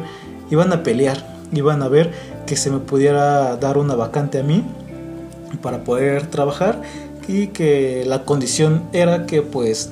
iban 0.50 0.72
a 0.72 0.82
pelear 0.82 1.31
iban 1.52 1.82
a 1.82 1.88
ver 1.88 2.12
que 2.46 2.56
se 2.56 2.70
me 2.70 2.78
pudiera 2.78 3.56
dar 3.56 3.78
una 3.78 3.94
vacante 3.94 4.40
a 4.40 4.42
mí 4.42 4.64
para 5.60 5.84
poder 5.84 6.26
trabajar 6.28 6.82
y 7.28 7.48
que 7.48 8.04
la 8.06 8.24
condición 8.24 8.84
era 8.92 9.26
que 9.26 9.42
pues 9.42 9.90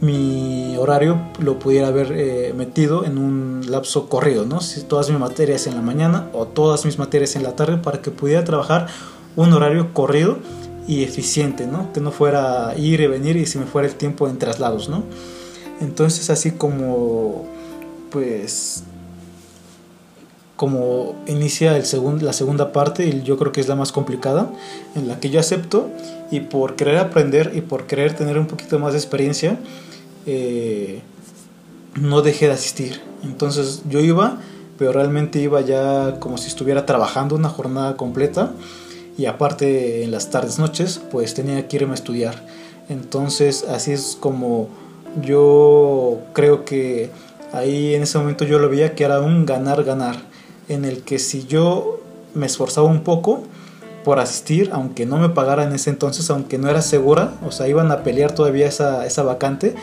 mi 0.00 0.76
horario 0.76 1.18
lo 1.40 1.58
pudiera 1.58 1.88
haber 1.88 2.12
eh, 2.12 2.54
metido 2.56 3.04
en 3.04 3.18
un 3.18 3.62
lapso 3.68 4.08
corrido, 4.08 4.46
¿no? 4.46 4.60
Si 4.60 4.82
todas 4.82 5.10
mis 5.10 5.18
materias 5.18 5.66
en 5.66 5.74
la 5.74 5.82
mañana 5.82 6.28
o 6.32 6.46
todas 6.46 6.84
mis 6.84 6.98
materias 6.98 7.34
en 7.34 7.42
la 7.42 7.56
tarde 7.56 7.78
para 7.78 8.00
que 8.00 8.10
pudiera 8.10 8.44
trabajar 8.44 8.86
un 9.34 9.52
horario 9.52 9.92
corrido 9.92 10.38
y 10.86 11.02
eficiente, 11.02 11.66
¿no? 11.66 11.92
Que 11.92 12.00
no 12.00 12.12
fuera 12.12 12.74
ir 12.76 13.00
y 13.00 13.06
venir 13.08 13.36
y 13.36 13.46
si 13.46 13.58
me 13.58 13.66
fuera 13.66 13.88
el 13.88 13.94
tiempo 13.94 14.28
en 14.28 14.38
traslados, 14.38 14.88
¿no? 14.88 15.02
Entonces 15.80 16.30
así 16.30 16.52
como 16.52 17.46
pues 18.10 18.84
como 20.58 21.14
inicia 21.28 21.76
el 21.76 21.84
la 22.20 22.32
segunda 22.32 22.72
parte 22.72 23.06
y 23.06 23.22
yo 23.22 23.38
creo 23.38 23.52
que 23.52 23.60
es 23.60 23.68
la 23.68 23.76
más 23.76 23.92
complicada, 23.92 24.50
en 24.96 25.06
la 25.06 25.20
que 25.20 25.30
yo 25.30 25.38
acepto 25.38 25.88
y 26.32 26.40
por 26.40 26.74
querer 26.74 26.96
aprender 26.96 27.52
y 27.54 27.60
por 27.60 27.86
querer 27.86 28.14
tener 28.14 28.36
un 28.36 28.46
poquito 28.48 28.76
más 28.80 28.92
de 28.92 28.98
experiencia, 28.98 29.56
eh, 30.26 31.00
no 31.94 32.22
dejé 32.22 32.48
de 32.48 32.54
asistir. 32.54 33.00
Entonces 33.22 33.82
yo 33.88 34.00
iba, 34.00 34.40
pero 34.78 34.90
realmente 34.90 35.38
iba 35.38 35.60
ya 35.60 36.18
como 36.18 36.38
si 36.38 36.48
estuviera 36.48 36.86
trabajando 36.86 37.36
una 37.36 37.50
jornada 37.50 37.96
completa 37.96 38.50
y 39.16 39.26
aparte 39.26 40.02
en 40.02 40.10
las 40.10 40.30
tardes, 40.30 40.58
noches, 40.58 41.00
pues 41.12 41.34
tenía 41.34 41.68
que 41.68 41.76
irme 41.76 41.92
a 41.92 41.94
estudiar. 41.94 42.44
Entonces 42.88 43.64
así 43.70 43.92
es 43.92 44.18
como 44.18 44.68
yo 45.22 46.18
creo 46.32 46.64
que 46.64 47.10
ahí 47.52 47.94
en 47.94 48.02
ese 48.02 48.18
momento 48.18 48.44
yo 48.44 48.58
lo 48.58 48.68
veía 48.68 48.96
que 48.96 49.04
era 49.04 49.20
un 49.20 49.46
ganar-ganar 49.46 50.16
en 50.68 50.84
el 50.84 51.02
que 51.02 51.18
si 51.18 51.46
yo 51.46 52.00
me 52.34 52.46
esforzaba 52.46 52.86
un 52.86 53.02
poco 53.02 53.42
por 54.04 54.20
asistir, 54.20 54.70
aunque 54.72 55.06
no 55.06 55.18
me 55.18 55.28
pagara 55.28 55.64
en 55.64 55.72
ese 55.72 55.90
entonces, 55.90 56.30
aunque 56.30 56.58
no 56.58 56.68
era 56.68 56.82
segura, 56.82 57.34
o 57.44 57.50
sea, 57.50 57.68
iban 57.68 57.90
a 57.90 58.02
pelear 58.02 58.32
todavía 58.32 58.66
esa, 58.66 59.04
esa 59.06 59.22
vacante, 59.22 59.74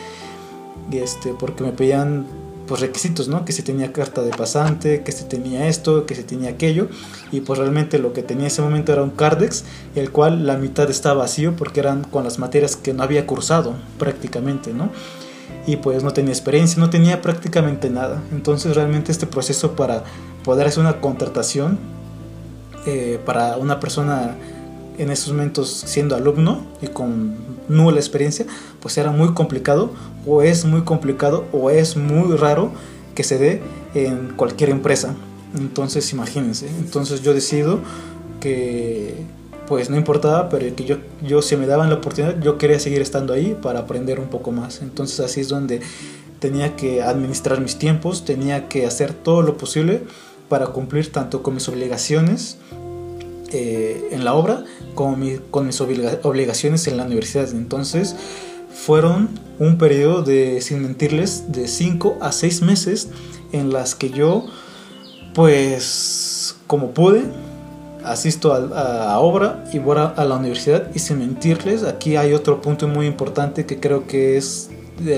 este, 0.90 1.34
porque 1.38 1.62
me 1.62 1.72
pedían 1.72 2.26
pues 2.66 2.80
requisitos, 2.80 3.28
¿no? 3.28 3.44
Que 3.44 3.52
se 3.52 3.62
tenía 3.62 3.92
carta 3.92 4.22
de 4.22 4.30
pasante, 4.30 5.02
que 5.04 5.12
se 5.12 5.24
tenía 5.24 5.68
esto, 5.68 6.04
que 6.06 6.16
se 6.16 6.24
tenía 6.24 6.50
aquello, 6.50 6.88
y 7.30 7.40
pues 7.40 7.60
realmente 7.60 7.98
lo 7.98 8.12
que 8.12 8.22
tenía 8.22 8.44
en 8.44 8.48
ese 8.48 8.62
momento 8.62 8.92
era 8.92 9.02
un 9.02 9.10
Cardex, 9.10 9.64
el 9.94 10.10
cual 10.10 10.46
la 10.46 10.56
mitad 10.56 10.90
estaba 10.90 11.20
vacío 11.20 11.54
porque 11.54 11.78
eran 11.80 12.02
con 12.02 12.24
las 12.24 12.40
materias 12.40 12.74
que 12.74 12.92
no 12.92 13.04
había 13.04 13.26
cursado 13.26 13.74
prácticamente, 13.98 14.72
¿no? 14.72 14.90
y 15.66 15.76
pues 15.76 16.04
no 16.04 16.12
tenía 16.12 16.32
experiencia, 16.32 16.78
no 16.78 16.90
tenía 16.90 17.20
prácticamente 17.20 17.90
nada. 17.90 18.22
Entonces 18.30 18.74
realmente 18.74 19.10
este 19.10 19.26
proceso 19.26 19.72
para 19.72 20.04
poder 20.46 20.68
hacer 20.68 20.80
una 20.80 21.00
contratación 21.00 21.76
eh, 22.86 23.18
para 23.26 23.56
una 23.56 23.80
persona 23.80 24.36
en 24.96 25.10
esos 25.10 25.32
momentos 25.32 25.68
siendo 25.68 26.14
alumno 26.14 26.64
y 26.80 26.86
con 26.86 27.34
nula 27.68 27.96
experiencia, 27.96 28.46
pues 28.80 28.96
era 28.96 29.10
muy 29.10 29.34
complicado 29.34 29.90
o 30.24 30.42
es 30.42 30.64
muy 30.64 30.82
complicado 30.82 31.44
o 31.52 31.68
es 31.70 31.96
muy 31.96 32.36
raro 32.36 32.70
que 33.16 33.24
se 33.24 33.38
dé 33.38 33.60
en 33.94 34.34
cualquier 34.36 34.70
empresa. 34.70 35.16
Entonces 35.58 36.12
imagínense, 36.12 36.68
entonces 36.78 37.22
yo 37.22 37.34
decido 37.34 37.80
que 38.40 39.14
pues 39.66 39.90
no 39.90 39.96
importaba, 39.96 40.48
pero 40.48 40.76
que 40.76 40.84
yo, 40.84 40.98
yo 41.22 41.42
si 41.42 41.56
me 41.56 41.66
daban 41.66 41.90
la 41.90 41.96
oportunidad, 41.96 42.38
yo 42.40 42.56
quería 42.56 42.78
seguir 42.78 43.02
estando 43.02 43.32
ahí 43.32 43.58
para 43.60 43.80
aprender 43.80 44.20
un 44.20 44.28
poco 44.28 44.52
más. 44.52 44.80
Entonces 44.80 45.18
así 45.18 45.40
es 45.40 45.48
donde 45.48 45.80
tenía 46.38 46.76
que 46.76 47.02
administrar 47.02 47.60
mis 47.60 47.80
tiempos, 47.80 48.24
tenía 48.24 48.68
que 48.68 48.86
hacer 48.86 49.12
todo 49.12 49.42
lo 49.42 49.56
posible 49.56 50.02
para 50.48 50.66
cumplir 50.68 51.12
tanto 51.12 51.42
con 51.42 51.54
mis 51.54 51.68
obligaciones 51.68 52.58
eh, 53.52 54.08
en 54.10 54.24
la 54.24 54.34
obra 54.34 54.64
como 54.94 55.16
con 55.50 55.66
mis 55.66 55.80
obligaciones 55.80 56.86
en 56.86 56.96
la 56.96 57.04
universidad. 57.04 57.48
Entonces 57.50 58.16
fueron 58.76 59.28
un 59.58 59.78
periodo 59.78 60.22
de, 60.22 60.60
sin 60.60 60.82
mentirles, 60.82 61.50
de 61.52 61.66
5 61.66 62.18
a 62.20 62.32
6 62.32 62.62
meses 62.62 63.08
en 63.52 63.72
las 63.72 63.94
que 63.94 64.10
yo, 64.10 64.44
pues, 65.34 66.56
como 66.66 66.90
pude, 66.90 67.22
asisto 68.04 68.52
a, 68.52 69.18
obra 69.18 69.64
y 69.72 69.78
voy 69.78 69.96
a, 69.98 70.24
la 70.24 70.36
universidad 70.36 70.90
y 70.94 70.98
sin 70.98 71.18
mentirles, 71.18 71.82
aquí 71.82 72.16
hay 72.16 72.34
otro 72.34 72.60
punto 72.60 72.86
muy 72.86 73.06
importante 73.06 73.66
que 73.66 73.80
creo 73.80 74.06
que 74.06 74.36
es 74.36 74.70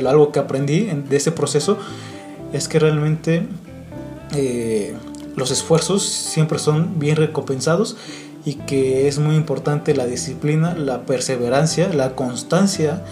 algo 0.07 0.33
que 0.33 0.39
aprendí 0.39 0.85
de 0.85 1.17
ese 1.17 1.33
proceso, 1.33 1.79
es 2.53 2.69
que 2.69 2.79
realmente 2.79 3.47
eh, 4.35 4.95
los 5.39 5.51
esfuerzos 5.51 6.03
siempre 6.03 6.59
son 6.59 6.99
bien 6.99 7.17
recompensados 7.17 7.97
y 8.45 8.55
que 8.55 9.09
es 9.09 9.19
muy 9.19 9.37
importante 9.37 9.95
la 9.95 10.07
disciplina, 10.07 10.75
la 10.75 11.03
perseverancia, 11.03 11.93
la 11.93 12.15
constancia 12.15 13.05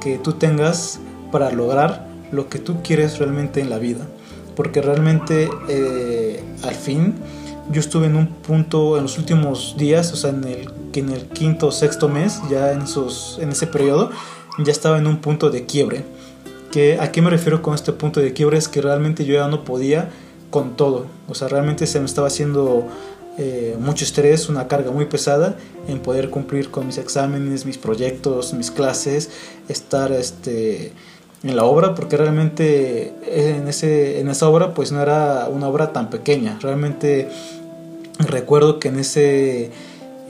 que 0.00 0.18
tú 0.18 0.34
tengas 0.34 1.00
para 1.32 1.50
lograr 1.50 2.06
lo 2.30 2.48
que 2.48 2.58
tú 2.58 2.82
quieres 2.82 3.18
realmente 3.18 3.60
en 3.60 3.70
la 3.70 3.78
vida. 3.78 4.06
Porque 4.56 4.82
realmente 4.82 5.48
eh, 5.68 6.42
al 6.62 6.74
fin 6.74 7.14
yo 7.70 7.80
estuve 7.80 8.06
en 8.06 8.16
un 8.16 8.26
punto 8.26 8.96
en 8.96 9.04
los 9.04 9.18
últimos 9.18 9.76
días, 9.78 10.12
o 10.12 10.16
sea, 10.16 10.30
en 10.30 10.44
el, 10.44 10.70
en 10.92 11.10
el 11.10 11.26
quinto 11.26 11.68
o 11.68 11.72
sexto 11.72 12.08
mes, 12.08 12.40
ya 12.50 12.72
en, 12.72 12.86
sus, 12.86 13.38
en 13.40 13.50
ese 13.50 13.66
periodo, 13.66 14.10
ya 14.58 14.70
estaba 14.70 14.98
en 14.98 15.06
un 15.06 15.18
punto 15.18 15.50
de 15.50 15.66
quiebre. 15.66 16.04
¿A 17.00 17.12
qué 17.12 17.22
me 17.22 17.30
refiero 17.30 17.62
con 17.62 17.74
este 17.74 17.92
punto 17.92 18.18
de 18.18 18.32
quiebre? 18.32 18.58
Es 18.58 18.66
que 18.66 18.82
realmente 18.82 19.24
yo 19.24 19.34
ya 19.34 19.46
no 19.46 19.64
podía 19.64 20.10
con 20.54 20.76
todo. 20.76 21.06
O 21.28 21.34
sea, 21.34 21.48
realmente 21.48 21.84
se 21.84 21.98
me 21.98 22.06
estaba 22.06 22.28
haciendo 22.28 22.84
eh, 23.38 23.76
mucho 23.80 24.04
estrés, 24.04 24.48
una 24.48 24.68
carga 24.68 24.92
muy 24.92 25.06
pesada 25.06 25.56
en 25.88 25.98
poder 25.98 26.30
cumplir 26.30 26.70
con 26.70 26.86
mis 26.86 26.96
exámenes, 26.96 27.66
mis 27.66 27.76
proyectos, 27.76 28.52
mis 28.52 28.70
clases, 28.70 29.30
estar 29.68 30.12
este, 30.12 30.92
en 31.42 31.56
la 31.56 31.64
obra, 31.64 31.96
porque 31.96 32.16
realmente 32.16 33.14
en, 33.26 33.66
ese, 33.66 34.20
en 34.20 34.28
esa 34.28 34.48
obra 34.48 34.74
pues 34.74 34.92
no 34.92 35.02
era 35.02 35.48
una 35.50 35.66
obra 35.66 35.92
tan 35.92 36.08
pequeña. 36.08 36.56
Realmente 36.62 37.28
recuerdo 38.20 38.78
que 38.78 38.90
en, 38.90 39.00
ese, 39.00 39.72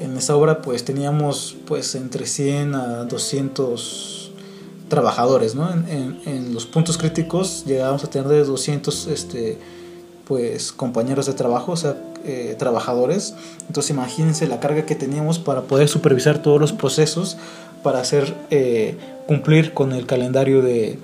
en 0.00 0.16
esa 0.16 0.37
obra 0.37 0.62
pues 0.62 0.87
teníamos 0.87 1.54
pues 1.66 1.95
entre 1.97 2.25
100 2.25 2.75
a 2.75 3.04
200 3.04 4.33
trabajadores, 4.88 5.54
¿no? 5.54 5.71
En, 5.71 6.19
en, 6.25 6.54
los 6.54 6.64
puntos 6.64 6.97
críticos 6.97 7.64
llegábamos 7.66 8.04
a 8.04 8.09
tener 8.09 8.28
de 8.28 8.43
200 8.43 9.07
este, 9.09 9.59
pues 10.26 10.73
compañeros 10.73 11.26
de 11.26 11.35
trabajo, 11.35 11.73
o 11.73 11.76
sea, 11.76 11.97
eh, 12.25 12.57
trabajadores. 12.59 13.35
Entonces 13.66 13.90
imagínense 13.90 14.47
la 14.49 14.61
carga 14.61 14.87
que 14.87 14.95
teníamos 14.95 15.38
para 15.38 15.62
poder 15.62 15.88
supervisar 15.88 16.40
todos 16.40 16.61
los 16.61 16.73
procesos, 16.73 17.37
para 17.83 18.00
hacer 18.00 18.35
eh, 18.50 18.97
cumplir 19.26 19.75
con 19.75 19.93
el 19.93 20.07
calendario 20.07 20.62
de, 20.62 20.99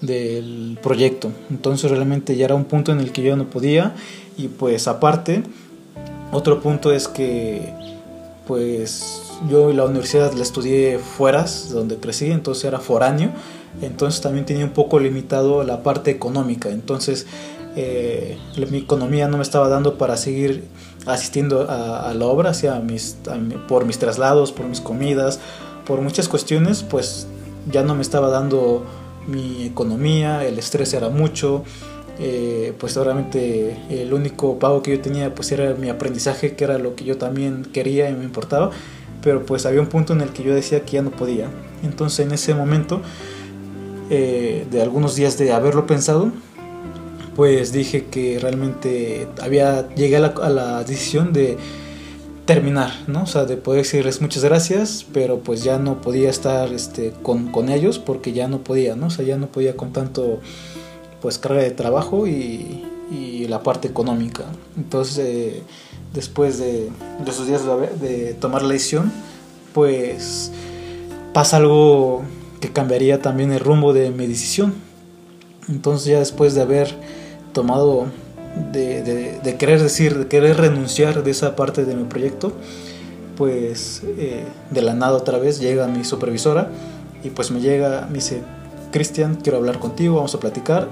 del 0.00 0.78
proyecto. 0.82 1.30
Entonces 1.50 1.90
realmente 1.90 2.36
ya 2.36 2.46
era 2.46 2.54
un 2.54 2.64
punto 2.64 2.92
en 2.92 3.00
el 3.00 3.12
que 3.12 3.22
yo 3.22 3.36
no 3.36 3.50
podía 3.50 3.94
y 4.36 4.48
pues 4.48 4.88
aparte, 4.88 5.42
otro 6.32 6.60
punto 6.60 6.92
es 6.92 7.08
que 7.08 7.72
pues 8.46 9.22
yo 9.48 9.72
la 9.72 9.84
universidad 9.84 10.32
la 10.32 10.42
estudié 10.42 10.98
fuera, 10.98 11.46
donde 11.70 11.96
crecí, 11.96 12.30
entonces 12.30 12.64
era 12.64 12.78
foráneo, 12.78 13.30
entonces 13.82 14.20
también 14.20 14.44
tenía 14.44 14.64
un 14.64 14.72
poco 14.72 14.98
limitado 14.98 15.64
la 15.64 15.82
parte 15.82 16.10
económica, 16.10 16.70
entonces 16.70 17.26
eh, 17.76 18.38
mi 18.70 18.78
economía 18.78 19.28
no 19.28 19.36
me 19.36 19.42
estaba 19.42 19.68
dando 19.68 19.98
para 19.98 20.16
seguir 20.16 20.64
asistiendo 21.06 21.66
a, 21.68 22.14
la 22.14 22.26
obra, 22.26 22.50
hacia 22.50 22.78
mis, 22.80 23.16
por 23.68 23.84
mis 23.84 23.98
traslados, 23.98 24.52
por 24.52 24.66
mis 24.66 24.80
comidas, 24.80 25.40
por 25.86 26.00
muchas 26.00 26.28
cuestiones, 26.28 26.82
pues 26.82 27.26
ya 27.70 27.82
no 27.82 27.94
me 27.94 28.02
estaba 28.02 28.28
dando 28.28 28.84
mi 29.26 29.66
economía, 29.66 30.44
el 30.44 30.58
estrés 30.58 30.94
era 30.94 31.08
mucho, 31.08 31.64
eh, 32.18 32.72
pues 32.78 32.96
obviamente 32.96 33.76
el 33.90 34.14
único 34.14 34.58
pago 34.58 34.82
que 34.82 34.92
yo 34.92 35.00
tenía 35.00 35.34
pues 35.34 35.50
era 35.52 35.74
mi 35.74 35.88
aprendizaje, 35.88 36.54
que 36.54 36.64
era 36.64 36.78
lo 36.78 36.94
que 36.94 37.04
yo 37.04 37.18
también 37.18 37.64
quería 37.64 38.08
y 38.08 38.14
me 38.14 38.24
importaba, 38.24 38.70
pero 39.22 39.44
pues 39.44 39.66
había 39.66 39.80
un 39.80 39.88
punto 39.88 40.12
en 40.12 40.20
el 40.20 40.30
que 40.30 40.42
yo 40.42 40.54
decía 40.54 40.84
que 40.84 40.92
ya 40.92 41.02
no 41.02 41.10
podía. 41.10 41.48
Entonces 41.82 42.24
en 42.24 42.32
ese 42.32 42.54
momento, 42.54 43.00
eh, 44.10 44.66
de 44.70 44.82
algunos 44.82 45.16
días 45.16 45.36
de 45.38 45.52
haberlo 45.52 45.86
pensado, 45.86 46.30
pues 47.34 47.72
dije 47.72 48.06
que 48.06 48.38
realmente 48.38 49.26
había 49.42 49.88
llegué 49.94 50.16
a 50.16 50.48
la, 50.48 50.84
decisión 50.84 51.32
de 51.32 51.56
terminar, 52.46 52.90
¿no? 53.06 53.22
O 53.22 53.26
sea, 53.26 53.44
de 53.44 53.56
poder 53.56 53.82
decirles 53.82 54.20
muchas 54.20 54.44
gracias, 54.44 55.06
pero 55.12 55.38
pues 55.38 55.64
ya 55.64 55.78
no 55.78 56.00
podía 56.00 56.30
estar 56.30 56.72
este, 56.72 57.12
con, 57.22 57.50
con, 57.50 57.70
ellos 57.70 57.98
porque 57.98 58.32
ya 58.32 58.48
no 58.48 58.58
podía, 58.58 58.96
¿no? 58.96 59.06
O 59.06 59.10
sea, 59.10 59.24
ya 59.24 59.36
no 59.36 59.46
podía 59.48 59.76
con 59.76 59.92
tanto, 59.92 60.40
pues, 61.22 61.38
carga 61.38 61.62
de 61.62 61.70
trabajo 61.70 62.26
y, 62.26 62.84
y 63.10 63.46
la 63.48 63.62
parte 63.62 63.88
económica. 63.88 64.44
Entonces, 64.76 65.18
eh, 65.18 65.62
después 66.12 66.58
de, 66.58 66.90
de, 67.24 67.30
esos 67.30 67.46
días 67.46 67.62
de, 67.64 68.08
de 68.08 68.34
tomar 68.34 68.62
la 68.62 68.74
decisión, 68.74 69.10
pues 69.72 70.52
pasa 71.32 71.56
algo 71.56 72.22
que 72.60 72.72
cambiaría 72.72 73.20
también 73.20 73.52
el 73.52 73.60
rumbo 73.60 73.92
de 73.92 74.10
mi 74.10 74.26
decisión. 74.26 74.74
Entonces 75.68 76.06
ya 76.06 76.18
después 76.18 76.54
de 76.54 76.62
haber 76.62 76.94
tomado 77.54 78.08
de, 78.72 79.56
querer 79.58 79.82
decir, 79.82 80.18
de 80.18 80.26
querer 80.26 80.58
renunciar 80.58 81.22
de 81.24 81.30
esa 81.30 81.56
parte 81.56 81.86
de 81.86 81.94
mi 81.94 82.04
proyecto, 82.04 82.52
pues 83.36 84.02
eh, 84.18 84.44
de 84.70 84.82
la 84.82 84.94
nada 84.94 85.14
otra 85.14 85.38
vez 85.38 85.58
llega 85.58 85.86
mi 85.88 86.04
supervisora 86.04 86.68
y 87.22 87.30
pues 87.30 87.50
me 87.50 87.60
llega, 87.60 88.06
me 88.08 88.16
dice, 88.16 88.42
Cristian, 88.92 89.36
quiero 89.36 89.58
hablar 89.58 89.78
contigo, 89.78 90.16
vamos 90.16 90.34
a 90.34 90.40
platicar. 90.40 90.88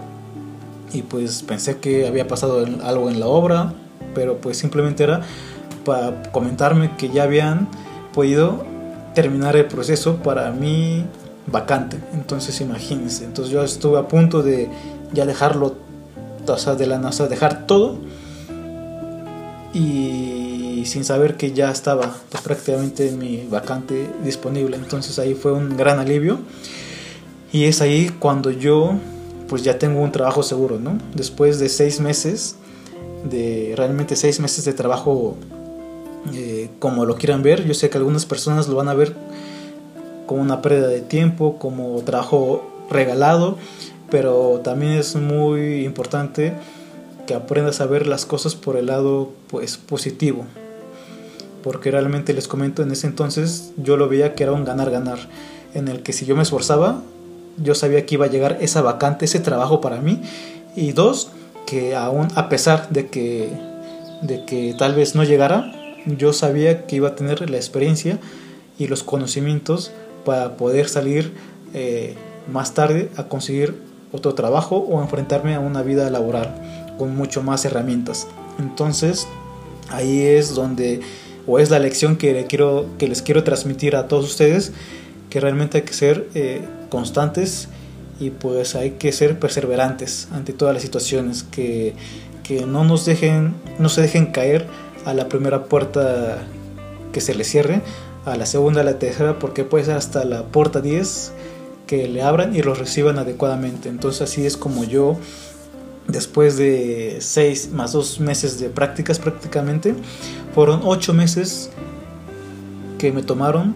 Y 0.93 1.03
pues 1.03 1.43
pensé 1.43 1.79
que 1.79 2.07
había 2.07 2.27
pasado 2.27 2.67
algo 2.83 3.09
en 3.09 3.21
la 3.21 3.27
obra, 3.27 3.73
pero 4.15 4.39
pues 4.39 4.59
simplemente 4.59 5.05
era 5.05 5.23
para 5.85 6.23
comentarme 6.33 6.97
que 6.97 7.11
ya 7.11 7.23
habían 7.25 7.69
podido 8.13 8.65
terminar 9.15 9.57
el 9.57 9.67
proceso 9.67 10.17
para 10.17 10.51
mí 10.51 11.05
vacante. 11.47 11.99
Entonces 12.13 12.61
imagínense, 12.61 13.25
entonces 13.25 13.53
yo 13.53 13.63
estuve 13.63 13.99
a 13.99 14.09
punto 14.09 14.43
de 14.43 14.69
ya 15.13 15.27
dejarlo 15.27 15.77
de 16.77 16.87
la 16.87 16.99
NASA, 16.99 17.29
dejar 17.29 17.67
todo 17.67 17.99
y 19.73 20.83
sin 20.87 21.05
saber 21.05 21.37
que 21.37 21.53
ya 21.53 21.71
estaba 21.71 22.15
pues, 22.31 22.43
prácticamente 22.43 23.13
mi 23.13 23.47
vacante 23.51 24.11
disponible. 24.25 24.77
Entonces 24.77 25.19
ahí 25.19 25.35
fue 25.35 25.53
un 25.53 25.77
gran 25.77 25.99
alivio 25.99 26.41
y 27.53 27.65
es 27.65 27.81
ahí 27.81 28.11
cuando 28.19 28.51
yo 28.51 28.95
pues 29.49 29.63
ya 29.63 29.79
tengo 29.79 30.01
un 30.01 30.13
trabajo 30.13 30.43
seguro, 30.43 30.79
¿no? 30.79 30.99
Después 31.15 31.59
de 31.59 31.69
seis 31.69 32.01
meses, 32.01 32.57
de 33.25 33.75
realmente 33.77 34.17
seis 34.17 34.41
meses 34.41 34.65
de 34.65 34.73
trabajo 34.73 35.37
eh, 36.35 36.71
como 36.79 37.05
lo 37.05 37.17
quieran 37.17 37.43
ver, 37.43 37.65
yo 37.65 37.75
sé 37.75 37.89
que 37.89 37.99
algunas 37.99 38.27
personas 38.27 38.69
lo 38.69 38.77
van 38.77 38.89
a 38.89 38.95
ver 38.95 39.15
como 40.27 40.43
una 40.43 40.63
pérdida 40.63 40.89
de 40.89 41.01
tiempo, 41.01 41.59
como 41.59 42.01
trabajo 42.03 42.63
regalado, 42.91 43.57
pero 44.13 44.61
también 44.63 44.93
es 44.93 45.17
muy 45.17 45.87
importante 45.87 46.53
que 47.27 47.33
aprendas 47.33 47.81
a 47.81 47.87
ver 47.87 48.07
las 48.07 48.27
cosas 48.27 48.55
por 48.55 48.77
el 48.77 48.87
lado 48.87 49.33
pues 49.49 49.79
positivo. 49.79 50.45
Porque 51.63 51.91
realmente 51.91 52.35
les 52.35 52.47
comento 52.47 52.83
en 52.83 52.93
ese 52.93 53.07
entonces 53.07 53.73
yo 53.79 53.97
lo 53.97 54.11
veía 54.11 54.35
que 54.35 54.43
era 54.43 54.53
un 54.53 54.67
ganar 54.67 54.91
ganar 54.91 55.19
en 55.73 55.89
el 55.89 56.03
que 56.03 56.13
si 56.13 56.27
yo 56.27 56.37
me 56.37 56.43
esforzaba 56.43 57.01
yo 57.57 57.75
sabía 57.75 58.05
que 58.05 58.17
iba 58.17 58.27
a 58.27 58.29
llegar 58.29 58.59
esa 58.61 58.83
vacante 58.83 59.25
ese 59.25 59.41
trabajo 59.41 59.81
para 59.81 60.03
mí. 60.03 60.21
Y 60.77 60.93
dos 60.93 61.31
que 61.65 61.97
aún 61.97 62.29
a 62.35 62.51
pesar 62.51 62.91
de 62.91 63.09
que 63.09 63.49
de 64.21 64.45
que 64.45 64.75
tal 64.79 64.95
vez 64.95 65.15
no 65.15 65.25
llegara 65.25 65.73
yo 66.05 66.35
sabía 66.35 66.87
que 66.87 66.97
iba 66.97 67.09
a 67.09 67.15
tener 67.15 67.49
la 67.49 67.57
experiencia 67.57 68.19
y 68.79 68.89
los 68.89 69.05
conocimientos 69.05 69.91
para 70.27 70.59
poder 70.59 70.91
salir 70.91 71.33
eh, 71.73 72.15
más 72.53 72.75
tarde 72.75 73.09
a 73.17 73.25
conseguir 73.29 73.92
otro 74.13 74.35
trabajo 74.35 74.77
o 74.77 75.03
enfrentarme 75.03 75.55
a 75.55 75.61
una 75.61 75.83
vida 75.83 76.09
laboral 76.11 76.95
con 76.99 77.17
mucho 77.17 77.43
más 77.43 77.65
herramientas. 77.65 78.29
Entonces, 78.59 79.27
ahí 79.89 80.23
es 80.23 80.55
donde, 80.55 81.01
o 81.47 81.59
es 81.59 81.71
la 81.71 81.79
lección 81.79 82.17
que, 82.17 82.47
quiero, 82.47 82.87
que 82.99 83.09
les 83.09 83.23
quiero 83.23 83.43
transmitir 83.43 83.97
a 83.97 84.09
todos 84.09 84.25
ustedes, 84.25 84.73
que 85.31 85.41
realmente 85.41 85.79
hay 85.79 85.85
que 85.85 85.95
ser 85.95 86.29
eh, 86.35 86.63
constantes 86.91 87.69
y 88.21 88.31
pues 88.31 88.75
hay 88.75 88.93
que 88.93 89.13
ser 89.13 89.39
perseverantes 89.39 90.29
ante 90.31 90.53
todas 90.53 90.75
las 90.75 90.83
situaciones, 90.83 91.43
que, 91.43 91.95
que 92.43 92.67
no 92.67 92.85
nos 92.85 93.07
dejen, 93.07 93.55
no 93.79 93.89
se 93.89 94.03
dejen 94.03 94.27
caer 94.27 94.67
a 95.05 95.15
la 95.15 95.29
primera 95.29 95.65
puerta 95.65 96.39
que 97.13 97.21
se 97.21 97.35
les 97.35 97.49
cierre, 97.49 97.81
a 98.25 98.37
la 98.37 98.47
segunda, 98.47 98.83
a 98.83 98.85
la 98.85 98.99
tercera, 98.99 99.39
porque 99.39 99.65
puede 99.65 99.87
ser 99.87 99.97
hasta 99.97 100.25
la 100.25 100.45
puerta 100.45 100.81
10 100.81 101.33
que 101.93 102.09
le 102.09 102.23
abran 102.23 102.57
y 102.57 102.63
los 102.63 102.79
reciban 102.79 103.19
adecuadamente. 103.19 103.91
Entonces 103.91 104.23
así 104.23 104.47
es 104.47 104.57
como 104.57 104.83
yo, 104.83 105.19
después 106.09 106.57
de 106.57 107.19
seis 107.21 107.69
más 107.71 107.93
dos 107.93 108.19
meses 108.19 108.59
de 108.59 108.71
prácticas 108.71 109.19
prácticamente, 109.19 109.95
fueron 110.55 110.81
ocho 110.85 111.13
meses 111.13 111.69
que 112.97 113.13
me 113.13 113.23
tomaron 113.23 113.75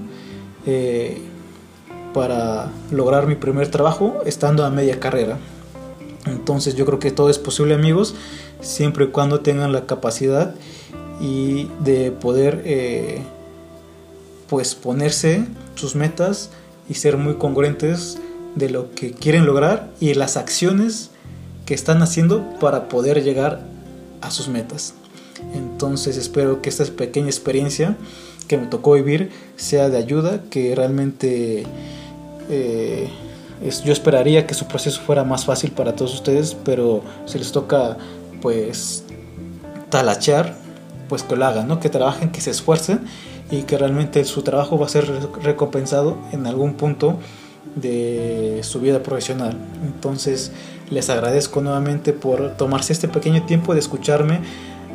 eh, 0.64 1.18
para 2.14 2.70
lograr 2.90 3.26
mi 3.26 3.34
primer 3.34 3.70
trabajo 3.70 4.22
estando 4.24 4.64
a 4.64 4.70
media 4.70 4.98
carrera. 4.98 5.36
Entonces 6.24 6.74
yo 6.74 6.86
creo 6.86 6.98
que 6.98 7.10
todo 7.10 7.28
es 7.28 7.38
posible 7.38 7.74
amigos, 7.74 8.14
siempre 8.62 9.04
y 9.04 9.08
cuando 9.08 9.40
tengan 9.40 9.72
la 9.72 9.84
capacidad 9.84 10.54
y 11.20 11.68
de 11.80 12.12
poder 12.12 12.62
eh, 12.64 13.20
pues 14.48 14.74
ponerse 14.74 15.44
sus 15.74 15.94
metas 15.94 16.48
y 16.88 16.94
ser 16.94 17.16
muy 17.16 17.34
congruentes 17.34 18.18
de 18.54 18.70
lo 18.70 18.92
que 18.94 19.12
quieren 19.12 19.46
lograr 19.46 19.90
y 20.00 20.14
las 20.14 20.36
acciones 20.36 21.10
que 21.66 21.74
están 21.74 22.02
haciendo 22.02 22.44
para 22.58 22.88
poder 22.88 23.22
llegar 23.22 23.60
a 24.20 24.30
sus 24.30 24.48
metas. 24.48 24.94
Entonces 25.54 26.16
espero 26.16 26.62
que 26.62 26.68
esta 26.68 26.84
pequeña 26.84 27.26
experiencia 27.26 27.96
que 28.48 28.56
me 28.56 28.66
tocó 28.66 28.94
vivir 28.94 29.30
sea 29.56 29.88
de 29.88 29.98
ayuda, 29.98 30.42
que 30.50 30.74
realmente 30.74 31.66
eh, 32.48 33.08
yo 33.84 33.92
esperaría 33.92 34.46
que 34.46 34.54
su 34.54 34.66
proceso 34.66 35.00
fuera 35.00 35.24
más 35.24 35.44
fácil 35.44 35.72
para 35.72 35.94
todos 35.94 36.14
ustedes, 36.14 36.56
pero 36.64 37.02
si 37.26 37.38
les 37.38 37.52
toca 37.52 37.96
pues 38.40 39.04
talachar, 39.90 40.54
pues 41.08 41.22
que 41.22 41.36
lo 41.36 41.44
hagan, 41.44 41.68
¿no? 41.68 41.80
que 41.80 41.88
trabajen, 41.88 42.30
que 42.30 42.40
se 42.40 42.50
esfuercen 42.50 43.00
y 43.50 43.62
que 43.62 43.78
realmente 43.78 44.24
su 44.24 44.42
trabajo 44.42 44.78
va 44.78 44.86
a 44.86 44.88
ser 44.88 45.06
recompensado 45.42 46.16
en 46.32 46.46
algún 46.46 46.74
punto 46.74 47.16
de 47.76 48.60
su 48.62 48.80
vida 48.80 49.02
profesional. 49.02 49.56
Entonces 49.84 50.52
les 50.90 51.10
agradezco 51.10 51.60
nuevamente 51.60 52.12
por 52.12 52.56
tomarse 52.56 52.92
este 52.92 53.08
pequeño 53.08 53.44
tiempo 53.44 53.74
de 53.74 53.80
escucharme, 53.80 54.40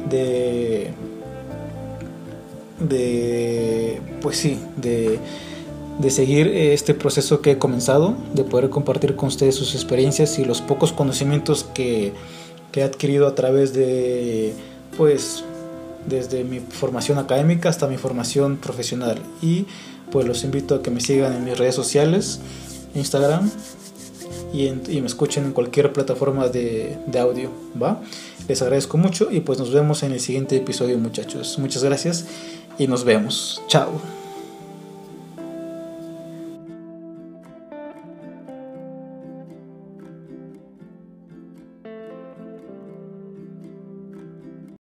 de, 0.10 0.92
de 2.80 4.02
pues 4.22 4.38
sí, 4.38 4.60
de, 4.78 5.20
de 6.00 6.10
seguir 6.10 6.48
este 6.48 6.94
proceso 6.94 7.42
que 7.42 7.52
he 7.52 7.58
comenzado, 7.58 8.16
de 8.34 8.44
poder 8.44 8.70
compartir 8.70 9.16
con 9.16 9.28
ustedes 9.28 9.56
sus 9.56 9.76
experiencias 9.76 10.40
y 10.40 10.46
los 10.46 10.62
pocos 10.62 10.92
conocimientos 10.92 11.66
que, 11.74 12.14
que 12.72 12.82
he 12.82 12.84
adquirido 12.84 13.28
a 13.28 13.36
través 13.36 13.74
de 13.74 14.54
pues 14.98 15.44
desde 16.06 16.44
mi 16.44 16.60
formación 16.60 17.18
académica 17.18 17.70
hasta 17.70 17.88
mi 17.88 17.98
formación 17.98 18.58
profesional. 18.58 19.22
Y 19.42 19.66
pues 20.12 20.28
los 20.28 20.44
invito 20.44 20.76
a 20.76 20.82
que 20.82 20.92
me 20.92 21.02
sigan 21.02 21.34
en 21.34 21.44
mis 21.44 21.58
redes 21.58 21.76
sociales, 21.76 22.40
Instagram, 22.96 23.50
y, 24.54 24.70
me 25.00 25.08
escuchen 25.08 25.46
en 25.46 25.54
cualquier 25.54 25.94
plataforma 25.94 26.50
de, 26.50 26.98
de, 27.08 27.20
audio, 27.20 27.50
¿va? 27.82 28.02
Les 28.50 28.62
agradezco 28.62 28.98
mucho 28.98 29.30
y 29.32 29.40
pues 29.40 29.60
nos 29.60 29.72
vemos 29.72 30.04
en 30.04 30.12
el 30.12 30.20
siguiente 30.20 30.58
episodio 30.58 30.98
muchachos. 30.98 31.58
Muchas 31.58 31.84
gracias 31.84 32.26
y 32.78 32.88
nos 32.88 33.06
vemos. 33.06 33.62
Chao. 33.68 34.21